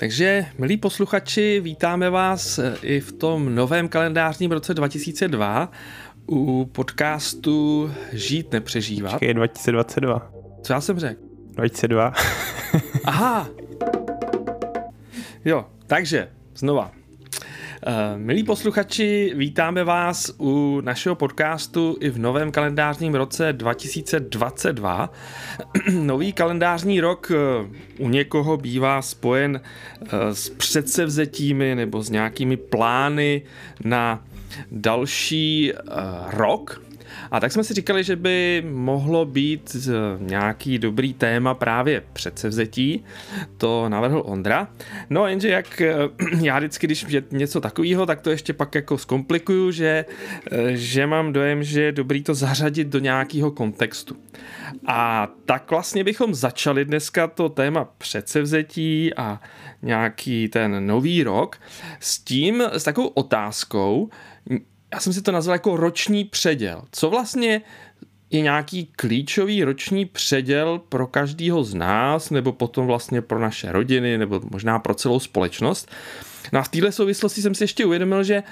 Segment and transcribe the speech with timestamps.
[0.00, 5.70] Takže, milí posluchači, vítáme vás i v tom novém kalendářním roce 2002
[6.26, 9.10] u podcastu Žít nepřežívat.
[9.10, 10.32] Počkej, 2022.
[10.62, 11.20] Co já jsem řekl?
[11.52, 12.12] 2002.
[13.04, 13.48] Aha!
[15.44, 16.92] Jo, takže, znova.
[17.86, 25.12] Eh, milí posluchači, vítáme vás u našeho podcastu i v novém kalendářním roce 2022.
[25.92, 33.42] Nový kalendářní rok eh, u někoho bývá spojen eh, s předsevzetími nebo s nějakými plány
[33.84, 34.24] na
[34.72, 35.72] další
[36.26, 36.82] rok,
[37.30, 43.04] a tak jsme si říkali, že by mohlo být eh, nějaký dobrý téma právě předsevzetí.
[43.56, 44.68] To navrhl Ondra.
[45.10, 45.94] No jenže jak eh,
[46.42, 50.04] já vždycky, když je něco takového, tak to ještě pak jako zkomplikuju, že,
[50.50, 54.16] eh, že mám dojem, že je dobrý to zařadit do nějakého kontextu.
[54.86, 59.40] A tak vlastně bychom začali dneska to téma předsevzetí a
[59.82, 61.56] nějaký ten nový rok
[62.00, 64.10] s tím, s takovou otázkou,
[64.94, 66.82] já jsem si to nazval jako roční předěl.
[66.92, 67.62] Co vlastně
[68.30, 74.18] je nějaký klíčový roční předěl pro každýho z nás, nebo potom vlastně pro naše rodiny,
[74.18, 75.90] nebo možná pro celou společnost.
[76.52, 78.42] No a v této souvislosti jsem si ještě uvědomil, že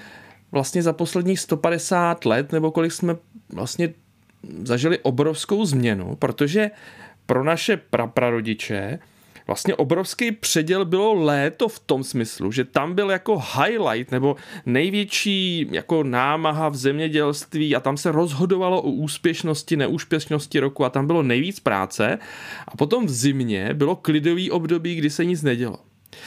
[0.53, 3.17] vlastně za posledních 150 let, nebo kolik jsme
[3.53, 3.95] vlastně
[4.63, 6.71] zažili obrovskou změnu, protože
[7.27, 8.99] pro naše praprarodiče
[9.49, 15.67] vlastně obrovský předěl bylo léto v tom smyslu, že tam byl jako highlight nebo největší
[15.71, 21.23] jako námaha v zemědělství a tam se rozhodovalo o úspěšnosti, neúspěšnosti roku a tam bylo
[21.23, 22.19] nejvíc práce
[22.69, 25.79] a potom v zimě bylo klidový období, kdy se nic nedělo.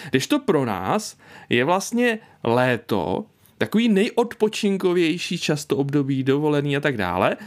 [0.09, 1.17] Když to pro nás
[1.49, 3.25] je vlastně léto,
[3.57, 7.37] takový nejodpočinkovější často období, dovolený a tak dále.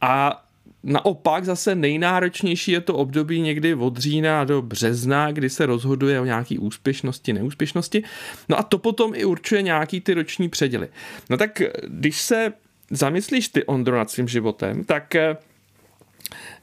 [0.00, 0.44] A
[0.84, 6.24] Naopak zase nejnáročnější je to období někdy od října do března, kdy se rozhoduje o
[6.24, 8.02] nějaký úspěšnosti, neúspěšnosti.
[8.48, 10.88] No a to potom i určuje nějaký ty roční předěly.
[11.30, 12.52] No tak když se
[12.90, 15.36] zamyslíš ty, Ondro, nad svým životem, tak eh,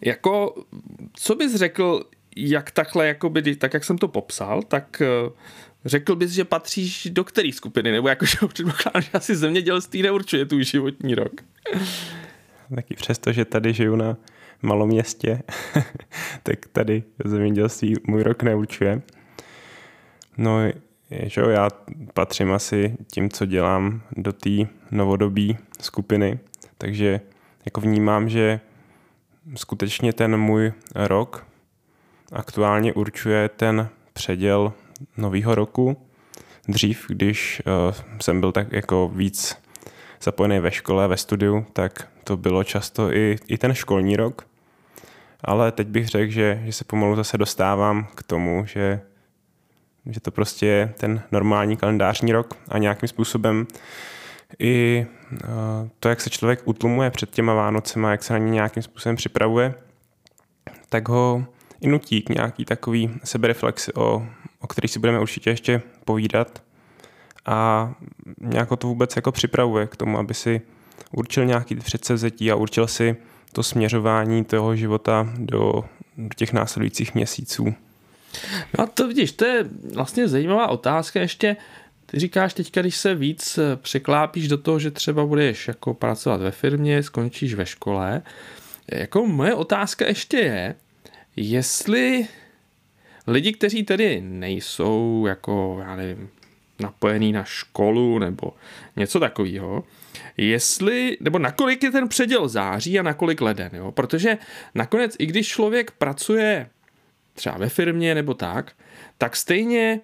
[0.01, 0.63] jako,
[1.13, 2.03] co bys řekl,
[2.35, 5.31] jak takhle, jakoby, tak jak jsem to popsal, tak eh,
[5.85, 10.63] řekl bys, že patříš do které skupiny, nebo jakože předpokládám, že asi zemědělství neurčuje tvůj
[10.63, 11.41] životní rok
[12.75, 14.17] taky přesto, že tady žiju na
[14.61, 15.41] malom městě,
[16.43, 19.01] tak tady zemědělství můj rok neurčuje.
[20.37, 20.59] No,
[21.11, 21.69] že já
[22.13, 24.49] patřím asi tím, co dělám do té
[24.91, 26.39] novodobí skupiny,
[26.77, 27.21] takže
[27.65, 28.59] jako vnímám, že
[29.55, 31.47] skutečně ten můj rok
[32.31, 34.73] aktuálně určuje ten předěl
[35.17, 35.97] nového roku.
[36.67, 39.57] Dřív, když uh, jsem byl tak jako víc
[40.21, 44.47] zapojený ve škole, ve studiu, tak to bylo často i, i ten školní rok.
[45.43, 49.01] Ale teď bych řekl, že, že se pomalu zase dostávám k tomu, že,
[50.05, 53.67] že to prostě je ten normální kalendářní rok a nějakým způsobem
[54.59, 55.37] i eh,
[55.99, 59.73] to, jak se člověk utlumuje před těma Vánocema, jak se na ně nějakým způsobem připravuje,
[60.89, 61.45] tak ho
[61.81, 64.25] i nutí k nějaký takový sebereflexi, o,
[64.59, 66.63] o který si budeme určitě ještě povídat
[67.49, 67.93] a
[68.41, 70.61] nějak to vůbec jako připravuje k tomu, aby si
[71.11, 73.15] určil nějaký předsevzetí a určil si
[73.53, 75.85] to směřování toho života do,
[76.17, 77.73] do těch následujících měsíců.
[78.77, 81.55] No a to vidíš, to je vlastně zajímavá otázka ještě.
[82.05, 86.51] Ty říkáš teďka, když se víc překlápíš do toho, že třeba budeš jako pracovat ve
[86.51, 88.21] firmě, skončíš ve škole.
[88.91, 90.75] Jako moje otázka ještě je,
[91.35, 92.27] jestli
[93.27, 96.29] lidi, kteří tedy nejsou jako, já nevím,
[96.79, 98.53] napojený na školu nebo
[98.95, 99.83] něco takového,
[100.37, 103.91] jestli, nebo nakolik je ten předěl září a nakolik leden, jo?
[103.91, 104.37] protože
[104.75, 106.69] nakonec, i když člověk pracuje
[107.33, 108.71] třeba ve firmě nebo tak,
[109.17, 109.99] tak stejně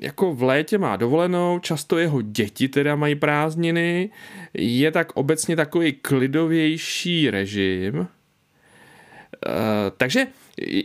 [0.00, 4.10] jako v létě má dovolenou, často jeho děti teda mají prázdniny,
[4.54, 8.00] je tak obecně takový klidovější režim.
[8.00, 8.06] E,
[9.96, 10.26] takže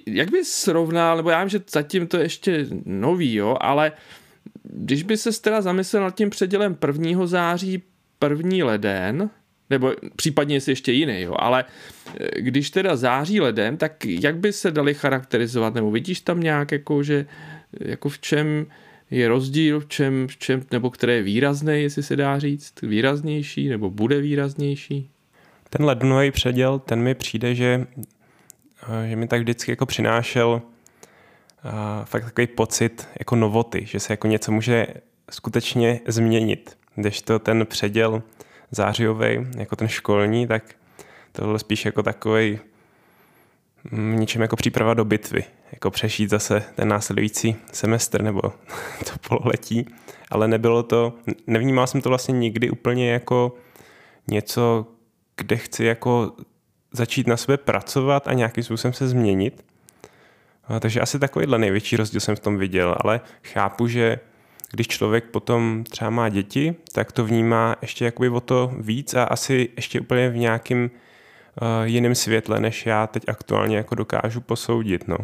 [0.07, 3.91] jak bys srovnal, nebo já vím, že zatím to je ještě nový, jo, ale
[4.63, 7.27] když by se teda zamyslel nad tím předělem 1.
[7.27, 7.83] září,
[8.30, 8.65] 1.
[8.65, 9.30] leden,
[9.69, 11.65] nebo případně jestli ještě jiný, jo, ale
[12.19, 16.71] eh, když teda září leden, tak jak by se dali charakterizovat, nebo vidíš tam nějak
[16.71, 17.25] jako, že
[17.80, 18.65] jako v čem
[19.12, 23.69] je rozdíl, v čem, v čem nebo které je výrazné, jestli se dá říct, výraznější,
[23.69, 25.09] nebo bude výraznější?
[25.69, 27.88] Ten lednový předěl, ten mi přijde, že,
[28.83, 30.62] eh, že mi tak vždycky jako přinášel
[32.03, 34.88] fakt takový pocit jako novoty, že se jako něco může
[35.31, 36.77] skutečně změnit.
[36.95, 38.23] Když to ten předěl
[38.71, 40.63] zářijový, jako ten školní, tak
[41.31, 42.59] tohle spíš jako takový
[43.91, 48.41] mm, ničem jako příprava do bitvy, jako přešít zase ten následující semestr nebo
[49.06, 49.88] to pololetí,
[50.31, 51.13] ale nebylo to,
[51.47, 53.56] nevnímal jsem to vlastně nikdy úplně jako
[54.27, 54.88] něco,
[55.38, 56.31] kde chci jako
[56.91, 59.65] začít na sebe pracovat a nějakým způsobem se změnit.
[60.79, 64.19] Takže asi takovýhle největší rozdíl jsem v tom viděl, ale chápu, že
[64.71, 69.23] když člověk potom třeba má děti, tak to vnímá ještě jakoby o to víc a
[69.23, 70.89] asi ještě úplně v nějakém
[71.62, 75.07] uh, jiném světle, než já teď aktuálně jako dokážu posoudit.
[75.07, 75.17] No.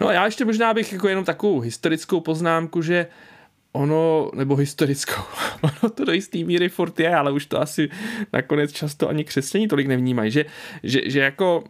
[0.00, 3.06] No a já ještě možná bych jako jenom takovou historickou poznámku, že
[3.78, 5.22] ono, nebo historickou,
[5.62, 7.88] ono to do jistý míry furt je, ale už to asi
[8.32, 10.44] nakonec často ani křesťaní tolik nevnímají, že,
[10.82, 11.64] že, že jako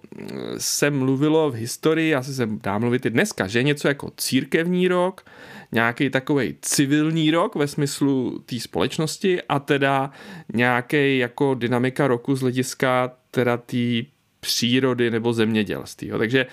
[0.59, 5.25] se mluvilo v historii, asi se dá mluvit i dneska, že něco jako církevní rok,
[5.73, 10.11] nějaký takový civilní rok ve smyslu té společnosti a teda
[10.55, 14.03] nějaký jako dynamika roku z hlediska teda té
[14.49, 16.09] přírody nebo zemědělství.
[16.09, 16.19] Jo.
[16.19, 16.47] Takže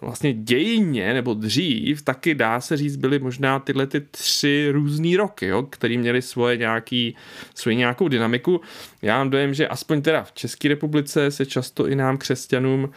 [0.00, 5.46] vlastně dějině nebo dřív taky dá se říct, byly možná tyhle ty tři různé roky,
[5.46, 7.16] jo, který měly svoje nějaký,
[7.54, 8.60] svoji nějakou dynamiku.
[9.02, 12.90] Já mám dojem, že aspoň teda v České republice se často i nám křesťanům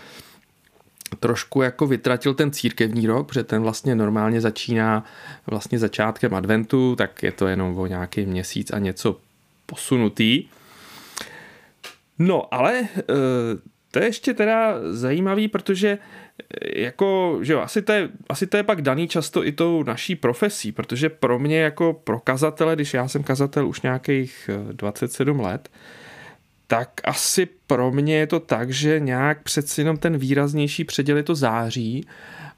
[1.19, 5.03] trošku jako vytratil ten církevní rok, protože ten vlastně normálně začíná
[5.47, 9.19] vlastně začátkem adventu, tak je to jenom o nějaký měsíc a něco
[9.65, 10.47] posunutý.
[12.19, 12.87] No, ale e,
[13.97, 15.89] to je ještě teda zajímavý, protože
[16.61, 19.83] e, jako, že jo, asi to, je, asi to je pak daný často i tou
[19.83, 25.39] naší profesí, protože pro mě jako pro kazatele, když já jsem kazatel už nějakých 27
[25.39, 25.69] let,
[26.67, 31.23] tak asi pro mě je to tak, že nějak přeci jenom ten výraznější předěl je
[31.23, 32.07] to září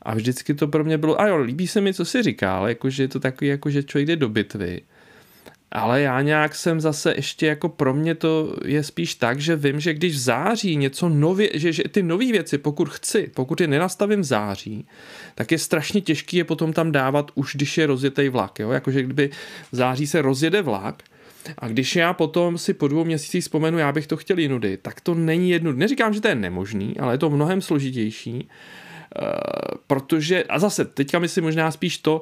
[0.02, 3.04] a vždycky to pro mě bylo, a jo, líbí se mi, co si říkal, jakože
[3.04, 4.82] je to takový, jako že člověk jde do bitvy.
[5.72, 9.80] Ale já nějak jsem zase ještě jako pro mě to je spíš tak, že vím,
[9.80, 13.68] že když v září něco nově, že, že ty nové věci, pokud chci, pokud je
[13.68, 14.86] nenastavím v září,
[15.36, 18.60] tak je strašně těžký je potom tam dávat už, když je rozjetý vlak.
[18.60, 18.72] Jo?
[18.72, 19.30] Jakože kdyby
[19.72, 21.04] v září se rozjede vlak,
[21.58, 25.02] a když já potom si po dvou měsících vzpomenu, já bych to chtěl jinudy, tak
[25.02, 25.74] to není jedno.
[25.74, 28.50] Neříkám, že to je nemožný, ale je to mnohem složitější.
[29.22, 32.22] Uh, protože, a zase, teďka myslím možná spíš to,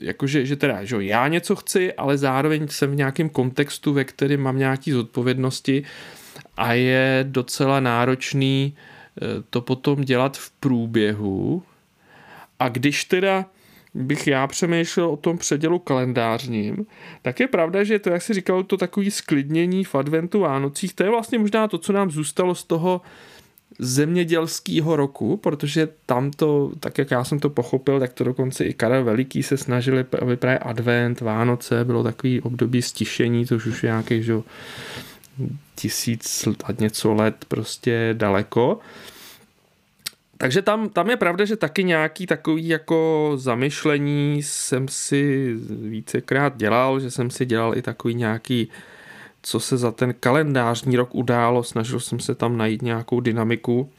[0.00, 4.40] jakože, že teda, že já něco chci, ale zároveň jsem v nějakém kontextu, ve kterém
[4.40, 5.84] mám nějaký zodpovědnosti
[6.56, 8.76] a je docela náročný
[9.22, 11.62] uh, to potom dělat v průběhu.
[12.58, 13.46] A když teda
[13.94, 16.86] bych já přemýšlel o tom předělu kalendářním,
[17.22, 21.02] tak je pravda, že to, jak si říkal, to takový sklidnění v adventu Vánocích, to
[21.02, 23.00] je vlastně možná to, co nám zůstalo z toho
[23.78, 28.74] zemědělského roku, protože tam to, tak jak já jsem to pochopil, tak to dokonce i
[28.74, 33.86] Karel Veliký se snažili, aby právě advent, Vánoce, bylo takový období stišení, což už je
[33.86, 34.34] nějaký, že
[35.74, 38.78] tisíc a něco let prostě daleko.
[40.38, 47.00] Takže tam, tam je pravda, že taky nějaký takový jako zamyšlení jsem si vícekrát dělal,
[47.00, 48.68] že jsem si dělal i takový nějaký,
[49.46, 53.90] co se za ten kalendářní rok událo, snažil jsem se tam najít nějakou dynamiku.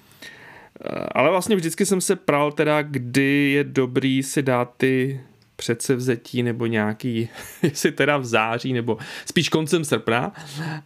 [1.11, 5.21] Ale vlastně vždycky jsem se pral teda, kdy je dobrý si dát ty
[5.55, 7.29] předsevzetí nebo nějaký,
[7.63, 10.33] jestli teda v září nebo spíš koncem srpna,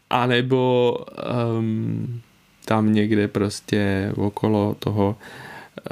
[0.10, 0.98] anebo
[1.58, 2.22] um,
[2.66, 5.18] tam někde prostě okolo toho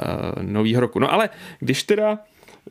[0.00, 0.98] uh, nového roku.
[0.98, 1.28] No ale
[1.60, 2.18] když teda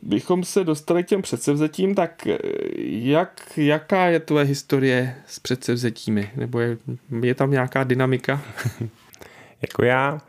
[0.02, 2.38] bychom se dostali k těm předsevzetím, tak eh,
[2.78, 6.30] jak, jaká je tvoje historie s předsevzetími?
[6.36, 6.78] Nebo je,
[7.22, 8.42] je tam nějaká dynamika?
[9.62, 10.20] jako já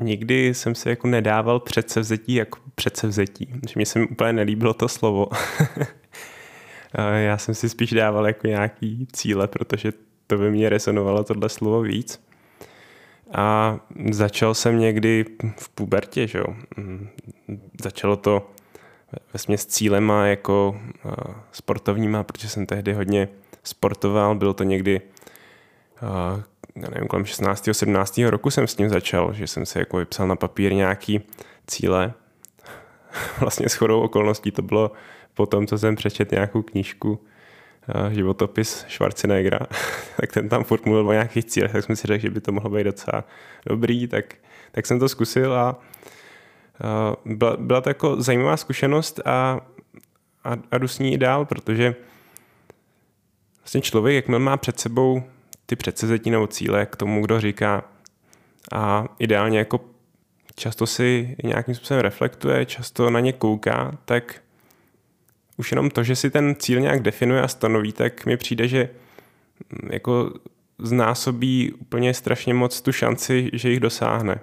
[0.00, 3.46] nikdy jsem se jako nedával předsevzetí jako předsevzetí.
[3.68, 5.28] Že mě se mi úplně nelíbilo to slovo.
[7.18, 9.92] já jsem si spíš dával jako nějaký cíle, protože
[10.26, 12.20] to by mě resonovalo tohle slovo víc.
[13.32, 13.78] A
[14.10, 15.24] začal jsem někdy
[15.56, 16.46] v pubertě, že jo.
[16.76, 17.08] Mm,
[17.82, 18.50] začalo to
[19.32, 20.80] ve směs cílema jako
[21.52, 23.28] sportovníma, protože jsem tehdy hodně
[23.62, 25.00] sportoval, bylo to někdy
[26.76, 27.68] já nevím, kolem 16.
[27.72, 28.18] 17.
[28.18, 31.20] roku jsem s tím začal, že jsem si jako vypsal na papír nějaký
[31.66, 32.12] cíle.
[33.40, 34.92] Vlastně s chodou okolností to bylo
[35.34, 37.24] po tom, co jsem přečet nějakou knížku
[38.10, 39.58] životopis Schwarzeneggera,
[40.16, 42.52] tak ten tam furt mluvil o nějakých cílech, tak jsem si řekl, že by to
[42.52, 43.24] mohlo být docela
[43.66, 44.34] dobrý, tak,
[44.72, 45.80] tak jsem to zkusil a
[47.24, 49.60] byla, byla to jako zajímavá zkušenost a,
[50.44, 51.94] a, a jdu s ní i dál, protože
[53.58, 55.22] vlastně člověk, jakmile má před sebou
[55.66, 57.84] ty předsezetí nebo cíle k tomu, kdo říká
[58.72, 59.80] a ideálně jako
[60.54, 64.42] často si nějakým způsobem reflektuje, často na ně kouká, tak
[65.56, 68.88] už jenom to, že si ten cíl nějak definuje a stanoví, tak mi přijde, že
[69.82, 70.32] mm, jako
[70.78, 74.40] znásobí úplně strašně moc tu šanci, že jich dosáhne.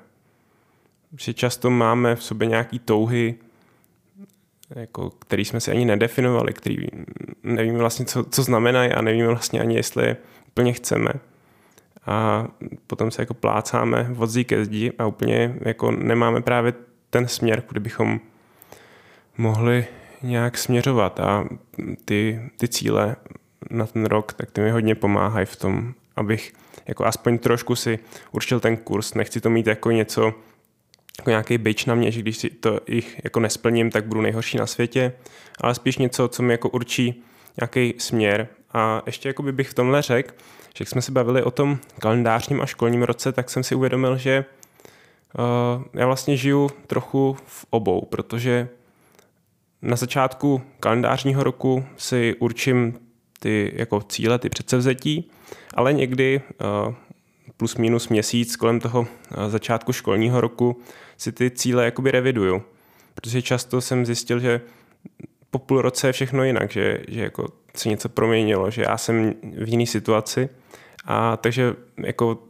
[1.18, 3.36] že často máme v sobě nějaký touhy,
[4.75, 6.78] jako, který jsme si ani nedefinovali, který
[7.44, 11.10] nevíme vlastně, co, co znamenají a nevíme vlastně ani, jestli je úplně chceme.
[12.06, 12.48] A
[12.88, 16.74] potom se jako plácáme vodzí ke zdi a úplně jako nemáme právě
[17.10, 18.20] ten směr, kudy bychom
[19.38, 19.86] mohli
[20.22, 21.46] nějak směřovat a
[22.06, 23.16] ty, ty cíle
[23.70, 26.54] na ten rok, tak ty mi hodně pomáhají v tom, abych
[26.88, 28.00] jako aspoň trošku si
[28.32, 29.14] určil ten kurz.
[29.14, 30.34] Nechci to mít jako něco,
[31.20, 34.58] jako nějaký byč na mě, že když si to jich jako nesplním, tak budu nejhorší
[34.58, 35.14] na světě,
[35.62, 37.24] ale spíš něco, co mi jako určí
[37.62, 38.48] nějaký směr.
[38.74, 40.34] A ještě jako by bych v tomhle řekl,
[40.76, 44.18] že jak jsme se bavili o tom kalendářním a školním roce, tak jsem si uvědomil,
[44.18, 44.46] že
[45.38, 48.70] uh, já vlastně žiju trochu v obou, protože
[49.82, 53.00] na začátku kalendářního roku si určím
[53.40, 55.32] ty jako cíle, ty předsevzetí,
[55.74, 56.42] ale někdy
[56.88, 56.94] uh,
[57.58, 59.08] plus minus měsíc kolem toho uh,
[59.48, 60.82] začátku školního roku
[61.18, 62.64] si ty cíle jakoby reviduju.
[63.16, 64.62] Protože často jsem zjistil, že
[65.52, 69.34] po půl roce je všechno jinak, že, že jako se něco proměnilo, že já jsem
[69.44, 70.50] v jiné situaci
[71.06, 72.44] a takže jako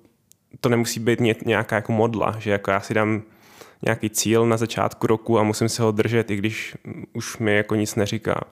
[0.62, 3.22] to nemusí být nějaká jako modla, že jako já si dám
[3.82, 6.78] nějaký cíl na začátku roku a musím se ho držet, i když
[7.14, 8.44] už mi jako nic neříká.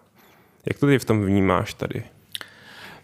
[0.66, 2.04] Jak to ty v tom vnímáš tady?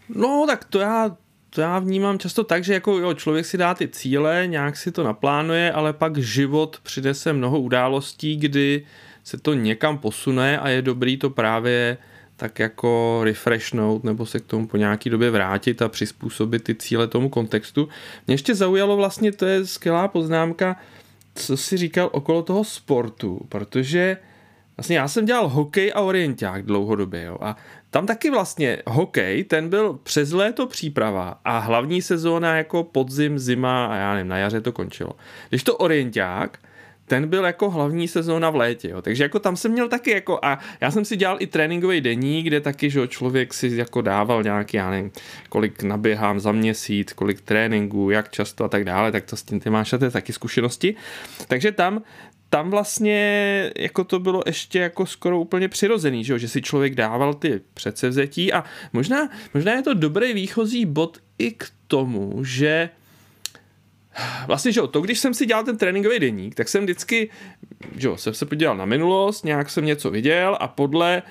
[0.08, 1.16] No, tak to já,
[1.50, 4.92] to já vnímám často tak, že jako jo, člověk si dá ty cíle, nějak si
[4.92, 8.86] to naplánuje, ale pak život přinese mnoho událostí, kdy
[9.24, 11.98] se to někam posune a je dobrý to právě
[12.36, 17.06] tak jako refreshnout nebo se k tomu po nějaký době vrátit a přizpůsobit ty cíle
[17.06, 17.88] tomu kontextu.
[18.26, 20.76] Mě ještě zaujalo vlastně, to je skvělá poznámka,
[21.34, 24.16] co si říkal okolo toho sportu, protože
[24.76, 27.56] vlastně já jsem dělal hokej a orienták dlouhodobě, jo, a
[27.90, 33.86] tam taky vlastně hokej, ten byl přes léto příprava a hlavní sezóna jako podzim, zima
[33.86, 35.10] a já nevím, na jaře to končilo.
[35.48, 36.58] Když to orienták,
[37.06, 39.02] ten byl jako hlavní sezóna v létě, jo.
[39.02, 42.42] takže jako tam jsem měl taky jako a já jsem si dělal i tréninkový denní,
[42.42, 45.10] kde taky, že člověk si jako dával nějaký, já nevím,
[45.48, 49.60] kolik naběhám za měsíc, kolik tréninků, jak často a tak dále, tak to s tím
[49.60, 50.94] ty máš a taky zkušenosti.
[51.48, 52.02] Takže tam
[52.54, 57.34] tam vlastně jako to bylo ještě jako skoro úplně přirozený, že, že si člověk dával
[57.34, 62.90] ty předsevzetí a možná, možná je to dobrý výchozí bod i k tomu, že
[64.46, 67.30] vlastně, že jo, to, když jsem si dělal ten tréninkový deník, tak jsem vždycky,
[67.96, 71.22] že jo, jsem se podíval na minulost, nějak jsem něco viděl a podle e,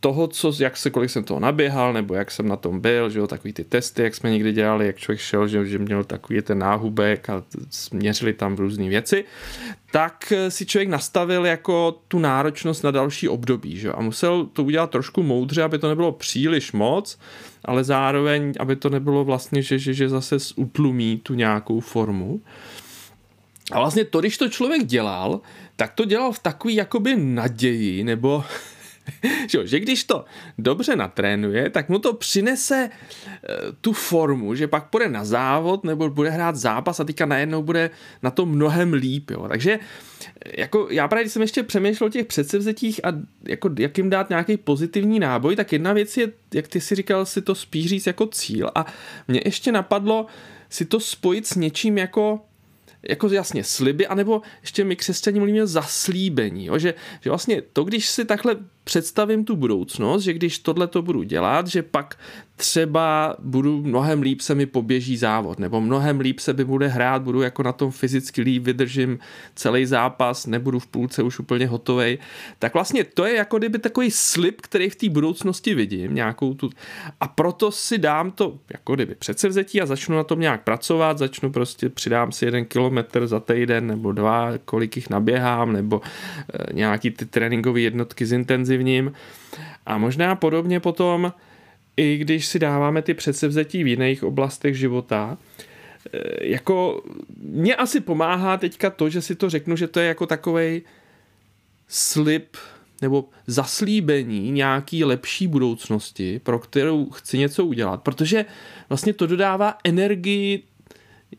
[0.00, 3.18] toho, co, jak se, kolik jsem toho naběhal, nebo jak jsem na tom byl, že
[3.18, 6.42] jo, takový ty testy, jak jsme někdy dělali, jak člověk šel, že, že měl takový
[6.42, 7.44] ten náhubek a
[7.92, 9.24] měřili tam různé věci,
[9.90, 14.46] tak eh, si člověk nastavil jako tu náročnost na další období, že jo, a musel
[14.46, 17.18] to udělat trošku moudře, aby to nebylo příliš moc,
[17.64, 22.40] ale zároveň, aby to nebylo vlastně, že, že, že zase utlumí tu nějakou formu.
[23.72, 25.40] A vlastně to, když to člověk dělal,
[25.76, 28.44] tak to dělal v takový jakoby naději, nebo
[29.64, 30.24] že, když to
[30.58, 33.48] dobře natrénuje, tak mu to přinese eh,
[33.80, 37.90] tu formu, že pak půjde na závod nebo bude hrát zápas a teďka najednou bude
[38.22, 39.30] na to mnohem líp.
[39.30, 39.48] Jo.
[39.48, 39.78] Takže
[40.44, 43.08] eh, jako já právě když jsem ještě přemýšlel o těch předsevzetích a
[43.48, 47.26] jako jak jim dát nějaký pozitivní náboj, tak jedna věc je, jak ty si říkal,
[47.26, 48.86] si to spíš říct jako cíl a
[49.28, 50.26] mě ještě napadlo
[50.68, 52.40] si to spojit s něčím jako
[53.08, 56.78] jako jasně sliby, anebo ještě my křesťaní mluvíme zaslíbení, jo?
[56.78, 61.22] Že, že vlastně to, když si takhle představím tu budoucnost, že když tohle to budu
[61.22, 62.18] dělat, že pak
[62.62, 67.22] třeba budu mnohem líp se mi poběží závod, nebo mnohem líp se mi bude hrát,
[67.22, 69.18] budu jako na tom fyzicky líp, vydržím
[69.54, 72.18] celý zápas, nebudu v půlce už úplně hotovej.
[72.58, 76.70] Tak vlastně to je jako kdyby takový slib, který v té budoucnosti vidím, nějakou tu.
[77.20, 81.52] A proto si dám to jako kdyby předsevzetí a začnu na tom nějak pracovat, začnu
[81.52, 87.10] prostě přidám si jeden kilometr za týden nebo dva, kolik jich naběhám, nebo e, nějaký
[87.10, 89.12] ty tréninkové jednotky zintenzivním.
[89.86, 91.32] A možná podobně potom
[91.96, 95.38] i když si dáváme ty předsevzetí v jiných oblastech života,
[96.12, 97.02] eh, jako
[97.38, 100.82] mě asi pomáhá teďka to, že si to řeknu, že to je jako takovej
[101.88, 102.56] slib
[103.02, 108.44] nebo zaslíbení nějaký lepší budoucnosti, pro kterou chci něco udělat, protože
[108.88, 110.62] vlastně to dodává energii,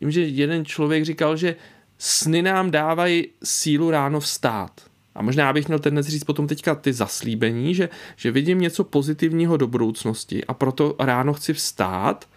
[0.01, 1.55] vím, že jeden člověk říkal, že
[1.97, 4.92] sny nám dávají sílu ráno vstát.
[5.15, 9.57] A možná bych měl dnes říct potom teďka ty zaslíbení, že, že vidím něco pozitivního
[9.57, 12.29] do budoucnosti a proto ráno chci vstát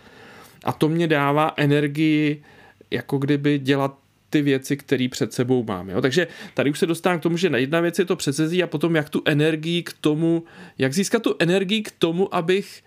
[0.65, 2.43] a to mě dává energii
[2.91, 3.99] jako kdyby dělat
[4.31, 5.91] ty věci, které před sebou mám.
[5.91, 6.01] Jo?
[6.01, 8.67] Takže tady už se dostávám k tomu, že na jedna věc je to předsezí a
[8.67, 10.45] potom jak tu energii k tomu,
[10.79, 12.83] jak získat tu energii k tomu, abych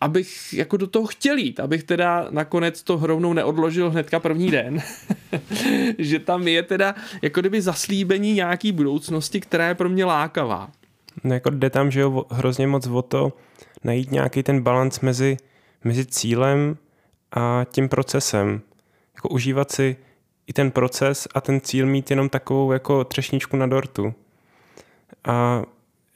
[0.00, 4.82] abych jako do toho chtěl jít, abych teda nakonec to rovnou neodložil hnedka první den.
[5.98, 10.70] že tam je teda jako kdyby zaslíbení nějaký budoucnosti, která je pro mě lákavá.
[11.24, 13.32] No jako jde tam, že jo, hrozně moc o to
[13.84, 15.36] najít nějaký ten balans mezi,
[15.84, 16.76] mezi cílem
[17.32, 18.60] a tím procesem.
[19.14, 19.96] Jako užívat si
[20.46, 24.14] i ten proces a ten cíl mít jenom takovou jako třešničku na dortu.
[25.24, 25.62] A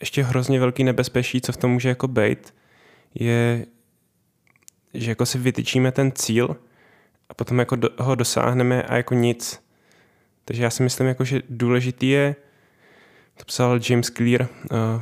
[0.00, 2.54] ještě hrozně velký nebezpečí, co v tom může jako být,
[3.14, 3.66] je,
[4.94, 6.56] že jako si vytyčíme ten cíl
[7.28, 9.62] a potom jako do, ho dosáhneme a jako nic.
[10.44, 12.36] Takže já si myslím, jako, že důležitý je,
[13.36, 14.48] to psal James Clear uh,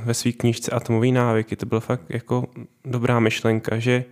[0.05, 2.47] ve své knížce Atomový návyky, to byla fakt jako
[2.85, 4.05] dobrá myšlenka, že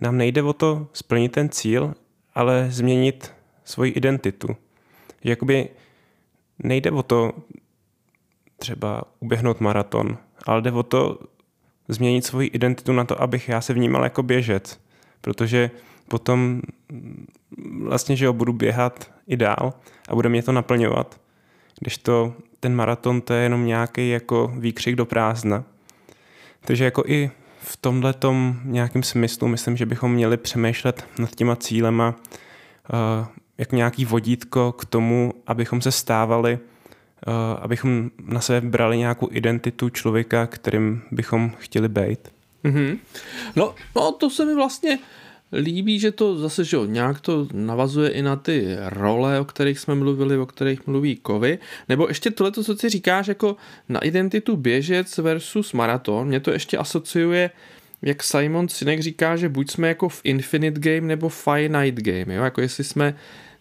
[0.00, 1.94] nám nejde o to splnit ten cíl,
[2.34, 3.32] ale změnit
[3.64, 4.56] svoji identitu.
[5.24, 5.68] Že jakoby
[6.58, 7.32] nejde o to
[8.56, 11.18] třeba uběhnout maraton, ale jde o to
[11.88, 14.80] změnit svoji identitu na to, abych já se vnímal jako běžec.
[15.20, 15.70] Protože
[16.08, 16.62] potom
[17.82, 19.72] vlastně, že jo, budu běhat i dál
[20.08, 21.20] a bude mě to naplňovat.
[21.80, 25.64] Když to ten maraton to je jenom nějaký jako výkřik do prázdna.
[26.60, 28.14] Takže jako i v tomhle
[28.64, 33.26] nějakém smyslu myslím, že bychom měli přemýšlet nad těma cílema uh,
[33.58, 36.58] jako nějaký vodítko k tomu, abychom se stávali,
[37.60, 42.18] abychom na sebe brali nějakou identitu člověka, kterým bychom chtěli být.
[42.64, 42.98] Mm-hmm.
[43.56, 44.98] No, no, to se mi vlastně
[45.52, 49.78] líbí, že to zase, že jo, nějak to navazuje i na ty role, o kterých
[49.78, 53.56] jsme mluvili, o kterých mluví Kovy, nebo ještě tohle, co ty říkáš, jako
[53.88, 57.50] na identitu běžec versus maraton, mě to ještě asociuje
[58.04, 62.44] jak Simon Sinek říká, že buď jsme jako v Infinite Game nebo Finite Game, jo?
[62.44, 63.16] jako jestli jsme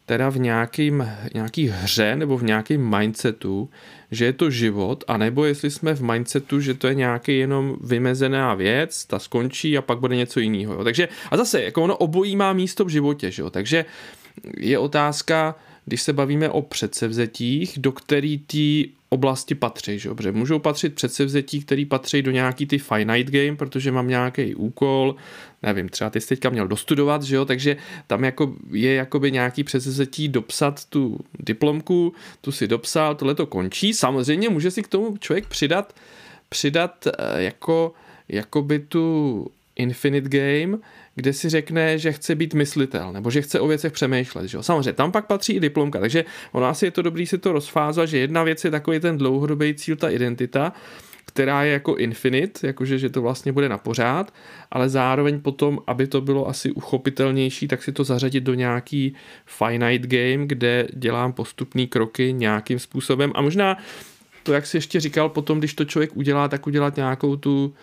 [0.05, 3.69] teda v nějakým, nějaký hře nebo v nějakém mindsetu,
[4.11, 8.53] že je to život, anebo jestli jsme v mindsetu, že to je nějaký jenom vymezená
[8.53, 10.83] věc, ta skončí a pak bude něco jiného.
[10.83, 13.49] Takže a zase, jako ono obojí má místo v životě, že jo.
[13.49, 13.85] takže
[14.57, 15.55] je otázka,
[15.85, 21.61] když se bavíme o předsevzetích, do který ty oblasti patří, že dobře, můžou patřit předsevzetí,
[21.61, 25.15] který patří do nějaký ty finite game, protože mám nějaký úkol,
[25.63, 29.63] nevím, třeba ty jsi teďka měl dostudovat, že jo, takže tam jako je jakoby nějaký
[29.63, 35.17] předsevzetí dopsat tu diplomku, tu si dopsal, tohle to končí, samozřejmě může si k tomu
[35.17, 35.95] člověk přidat,
[36.49, 37.93] přidat eh, jako,
[38.29, 40.77] jakoby tu infinite game,
[41.15, 44.47] kde si řekne, že chce být myslitel, nebo že chce o věcech přemýšlet.
[44.47, 44.63] Že jo?
[44.63, 48.09] Samozřejmě, tam pak patří i diplomka, takže ono asi je to dobrý si to rozfázat,
[48.09, 50.73] že jedna věc je takový ten dlouhodobý cíl, ta identita,
[51.33, 54.33] která je jako infinite, jakože že to vlastně bude na pořád,
[54.71, 59.15] ale zároveň potom, aby to bylo asi uchopitelnější, tak si to zařadit do nějaký
[59.45, 63.77] finite game, kde dělám postupné kroky nějakým způsobem a možná
[64.43, 67.73] to, jak si ještě říkal, potom, když to člověk udělá, tak udělat nějakou tu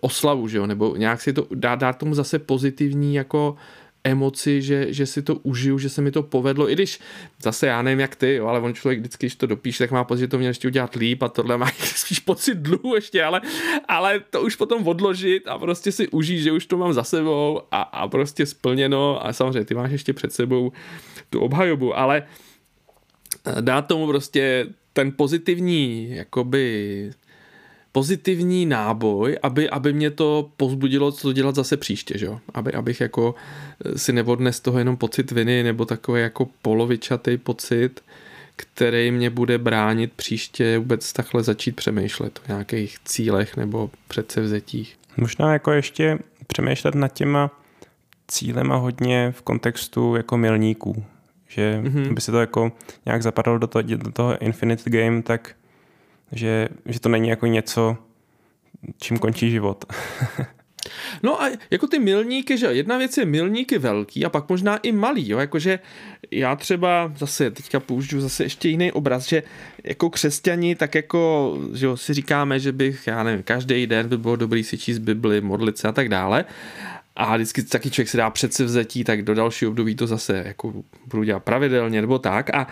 [0.00, 0.66] oslavu, že jo?
[0.66, 3.56] nebo nějak si to dá, dát tomu zase pozitivní jako
[4.04, 7.00] emoci, že, že si to užiju, že se mi to povedlo, i když
[7.42, 10.04] zase já nevím jak ty, jo, ale on člověk vždycky, když to dopíše, tak má
[10.04, 13.40] pocit, že to měl ještě udělat líp a tohle má spíš pocit dluhu ještě, ale,
[13.88, 17.62] ale to už potom odložit a prostě si užít, že už to mám za sebou
[17.70, 20.72] a, a prostě splněno a samozřejmě ty máš ještě před sebou
[21.30, 22.22] tu obhajobu, ale
[23.60, 27.10] dát tomu prostě ten pozitivní jakoby
[27.92, 32.40] pozitivní náboj, aby, aby mě to pozbudilo, co dělat zase příště, že jo?
[32.54, 33.34] Aby, abych jako
[33.84, 38.00] eh, si nevodne z toho jenom pocit viny nebo takový jako polovičatý pocit,
[38.56, 44.96] který mě bude bránit příště vůbec takhle začít přemýšlet o nějakých cílech nebo předsevzetích.
[45.16, 47.50] Možná jako ještě přemýšlet nad těma
[48.28, 51.04] cílema hodně v kontextu jako milníků,
[51.48, 52.14] že mm-hmm.
[52.14, 52.72] by se to jako
[53.06, 55.54] nějak zapadalo do toho, do toho Infinite Game, tak
[56.32, 57.96] že, že to není jako něco,
[58.98, 59.84] čím končí život.
[61.22, 64.92] No a jako ty milníky, že jedna věc je milníky velký a pak možná i
[64.92, 65.78] malý, jo, jakože
[66.30, 69.42] já třeba zase teďka použiju zase ještě jiný obraz, že
[69.84, 74.18] jako křesťani tak jako, že jo, si říkáme, že bych, já nevím, každý den by
[74.18, 76.44] bylo dobrý si číst Bibli, modlit se a tak dále
[77.16, 80.72] a vždycky taky člověk si dá předsevzetí, tak do dalšího období to zase jako
[81.06, 82.66] budu dělat pravidelně nebo tak a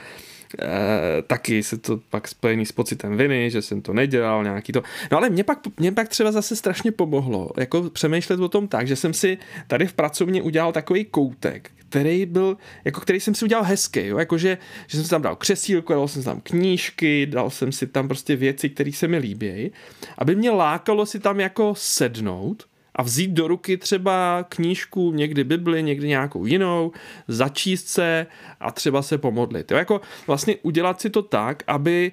[0.54, 4.82] e, taky se to pak spojený s pocitem viny, že jsem to nedělal, nějaký to.
[5.12, 8.88] No ale mě pak, mě pak třeba zase strašně pomohlo, jako přemýšlet o tom tak,
[8.88, 13.44] že jsem si tady v pracovně udělal takový koutek, který byl, jako který jsem si
[13.44, 14.18] udělal hezký, jo?
[14.18, 17.86] Jakože, že jsem si tam dal křesílko, dal jsem si tam knížky, dal jsem si
[17.86, 19.72] tam prostě věci, které se mi líbí,
[20.18, 22.66] aby mě lákalo si tam jako sednout
[22.98, 26.92] a vzít do ruky třeba knížku, někdy Bibli, někdy nějakou jinou,
[27.28, 28.26] začíst se
[28.60, 29.70] a třeba se pomodlit.
[29.70, 29.76] Jo?
[29.76, 32.12] Jako vlastně udělat si to tak, aby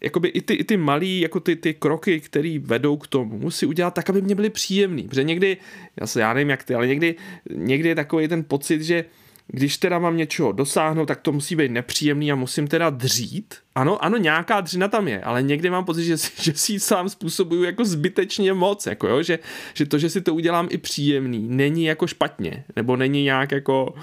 [0.00, 3.66] jakoby i ty, i ty malý, jako ty, ty kroky, které vedou k tomu, musí
[3.66, 5.08] udělat tak, aby mě byly příjemný.
[5.08, 5.56] Protože někdy,
[6.00, 7.14] já, se, já nevím jak ty, ale někdy,
[7.54, 9.04] někdy je takový ten pocit, že
[9.52, 13.54] když teda mám něčeho dosáhnout, tak to musí být nepříjemný a musím teda dřít.
[13.74, 17.62] Ano, ano, nějaká dřina tam je, ale někdy mám pocit, že, že si sám způsobuju
[17.62, 19.38] jako zbytečně moc, jako jo, že,
[19.74, 23.94] že to, že si to udělám i příjemný, není jako špatně, nebo není nějak jako,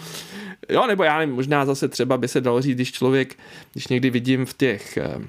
[0.69, 3.35] jo, nebo já nevím, možná zase třeba by se dalo říct, když člověk,
[3.73, 5.19] když někdy vidím v těch eh,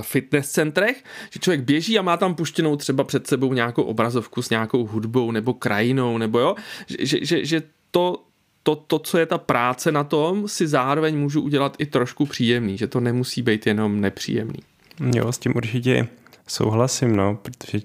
[0.00, 4.50] fitness centrech, že člověk běží a má tam puštěnou třeba před sebou nějakou obrazovku s
[4.50, 6.54] nějakou hudbou nebo krajinou, nebo jo,
[6.98, 8.22] že, že, že to,
[8.66, 12.78] to, to, co je ta práce na tom, si zároveň můžu udělat i trošku příjemný,
[12.78, 14.58] že to nemusí být jenom nepříjemný.
[15.14, 16.08] Jo, s tím určitě
[16.46, 17.78] souhlasím, no, protože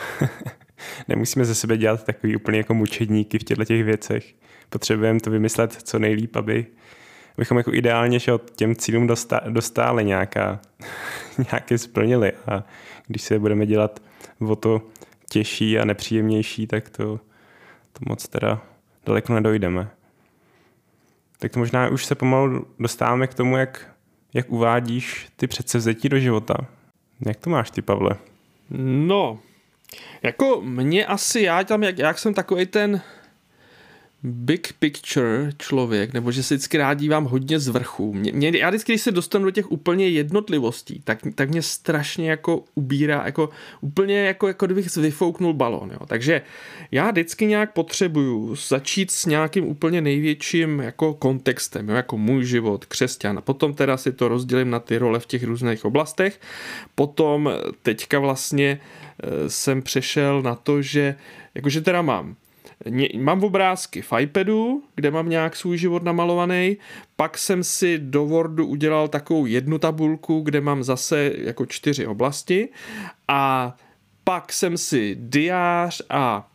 [1.08, 4.34] nemusíme ze sebe dělat takový úplně jako mučedníky v těchto těch věcech.
[4.70, 6.66] Potřebujeme to vymyslet co nejlíp, aby
[7.36, 9.08] bychom jako ideálně že těm cílům
[9.48, 10.60] dostáli nějaká,
[11.52, 12.64] nějaké splnili a
[13.06, 14.02] když se budeme dělat
[14.40, 14.82] o to
[15.30, 17.20] těžší a nepříjemnější, tak to,
[17.92, 18.67] to moc teda
[19.08, 19.88] daleko nedojdeme.
[21.38, 23.96] Tak to možná už se pomalu dostáváme k tomu, jak,
[24.34, 26.54] jak uvádíš ty předsevzetí do života.
[27.26, 28.10] Jak to máš ty, Pavle?
[28.70, 29.38] No,
[30.22, 33.00] jako mě asi, já tam, jak, jak jsem takový ten
[34.22, 38.14] big picture člověk, nebo že se vždycky rád dívám hodně z vrchu.
[38.14, 42.30] Mě, mě, já vždycky, když se dostanu do těch úplně jednotlivostí, tak, tak mě strašně
[42.30, 43.50] jako ubírá, jako
[43.80, 45.90] úplně jako, jako kdybych vyfouknul balon.
[45.90, 46.06] Jo.
[46.06, 46.42] Takže
[46.90, 52.84] já vždycky nějak potřebuju začít s nějakým úplně největším jako kontextem, jo, jako můj život,
[52.84, 53.38] křesťan.
[53.38, 56.40] A potom teda si to rozdělím na ty role v těch různých oblastech.
[56.94, 57.50] Potom
[57.82, 58.80] teďka vlastně
[59.22, 61.14] e, jsem přešel na to, že
[61.54, 62.36] jakože teda mám
[63.18, 66.76] mám obrázky v iPadu, kde mám nějak svůj život namalovaný,
[67.16, 72.68] pak jsem si do Wordu udělal takovou jednu tabulku, kde mám zase jako čtyři oblasti
[73.28, 73.76] a
[74.24, 76.50] pak jsem si diář a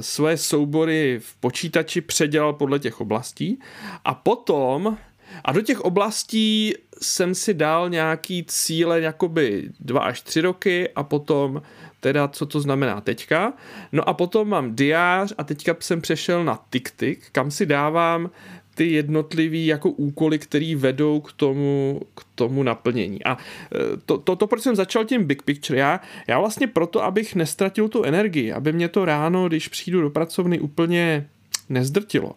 [0.00, 3.60] svoje soubory v počítači předělal podle těch oblastí
[4.04, 4.98] a potom
[5.44, 11.02] a do těch oblastí jsem si dal nějaký cíle jakoby dva až tři roky a
[11.02, 11.62] potom
[12.04, 13.52] teda co to znamená teďka.
[13.92, 18.30] No a potom mám diář a teďka jsem přešel na TikTok, kam si dávám
[18.74, 23.24] ty jednotlivý jako úkoly, které vedou k tomu, k tomu naplnění.
[23.24, 27.04] A e, to, to, to, proč jsem začal tím big picture, já, já vlastně proto,
[27.04, 31.28] abych nestratil tu energii, aby mě to ráno, když přijdu do pracovny, úplně
[31.68, 32.32] nezdrtilo,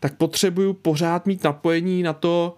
[0.00, 2.56] tak potřebuju pořád mít napojení na to,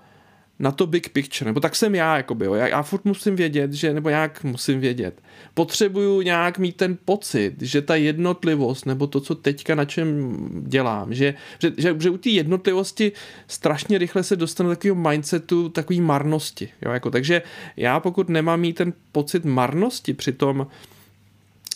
[0.58, 2.54] na to big picture, nebo tak jsem já, jakoby, jo.
[2.54, 5.22] Já, já furt musím vědět, že, nebo jak musím vědět.
[5.54, 10.36] Potřebuju nějak mít ten pocit, že ta jednotlivost, nebo to, co teďka na čem
[10.66, 13.12] dělám, že, že, že, že u té jednotlivosti
[13.48, 17.42] strašně rychle se dostanu do takového mindsetu, takové marnosti, jo, jako, takže
[17.76, 20.66] já pokud nemám mít ten pocit marnosti při tom,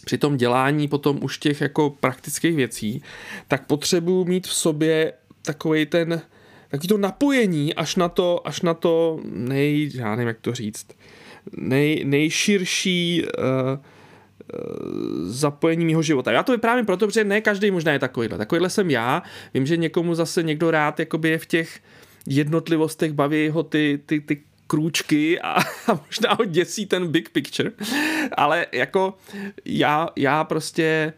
[0.04, 3.02] při tom dělání potom už těch jako praktických věcí,
[3.48, 5.12] tak potřebuju mít v sobě
[5.42, 6.22] takový ten,
[6.68, 10.86] taky to napojení až na to, až na to nej, já nevím, jak to říct,
[11.56, 13.78] nej, nejširší uh,
[15.22, 16.32] zapojení mého života.
[16.32, 18.38] Já to vyprávím proto, protože ne každý možná je takovýhle.
[18.38, 19.22] Takovýhle jsem já.
[19.54, 21.80] Vím, že někomu zase někdo rád jakoby je v těch
[22.26, 25.52] jednotlivostech, baví ho ty, ty, ty krůčky a,
[25.86, 27.70] a možná ho děsí ten big picture.
[28.36, 29.14] Ale jako
[29.64, 31.12] já, já prostě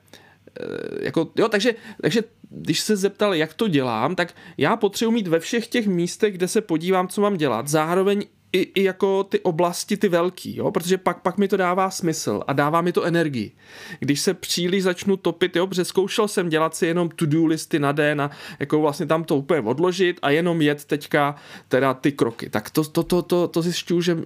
[0.61, 5.29] Eh, jako, jo, takže, takže když se zeptal, jak to dělám, tak já potřebuji mít
[5.29, 9.41] ve všech těch místech, kde se podívám, co mám dělat, zároveň i, i jako ty
[9.41, 10.71] oblasti, ty velký, jo?
[10.71, 13.53] protože pak, pak mi to dává smysl a dává mi to energii.
[14.01, 17.93] Když se příliš začnu topit, jo, protože zkoušel jsem dělat si jenom to-do listy na
[17.93, 21.37] den a jako vlastně tam to úplně odložit a jenom jet teďka
[21.69, 22.51] teda ty kroky.
[22.51, 24.19] Tak to, to, to, to, to zjišťuju, že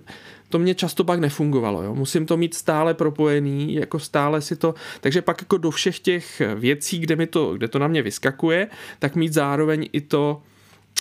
[0.49, 1.83] to mě často pak nefungovalo.
[1.83, 1.95] Jo?
[1.95, 6.43] Musím to mít stále propojený, jako stále si to, takže pak jako do všech těch
[6.55, 10.43] věcí, kde, mi to, kde to na mě vyskakuje, tak mít zároveň i to,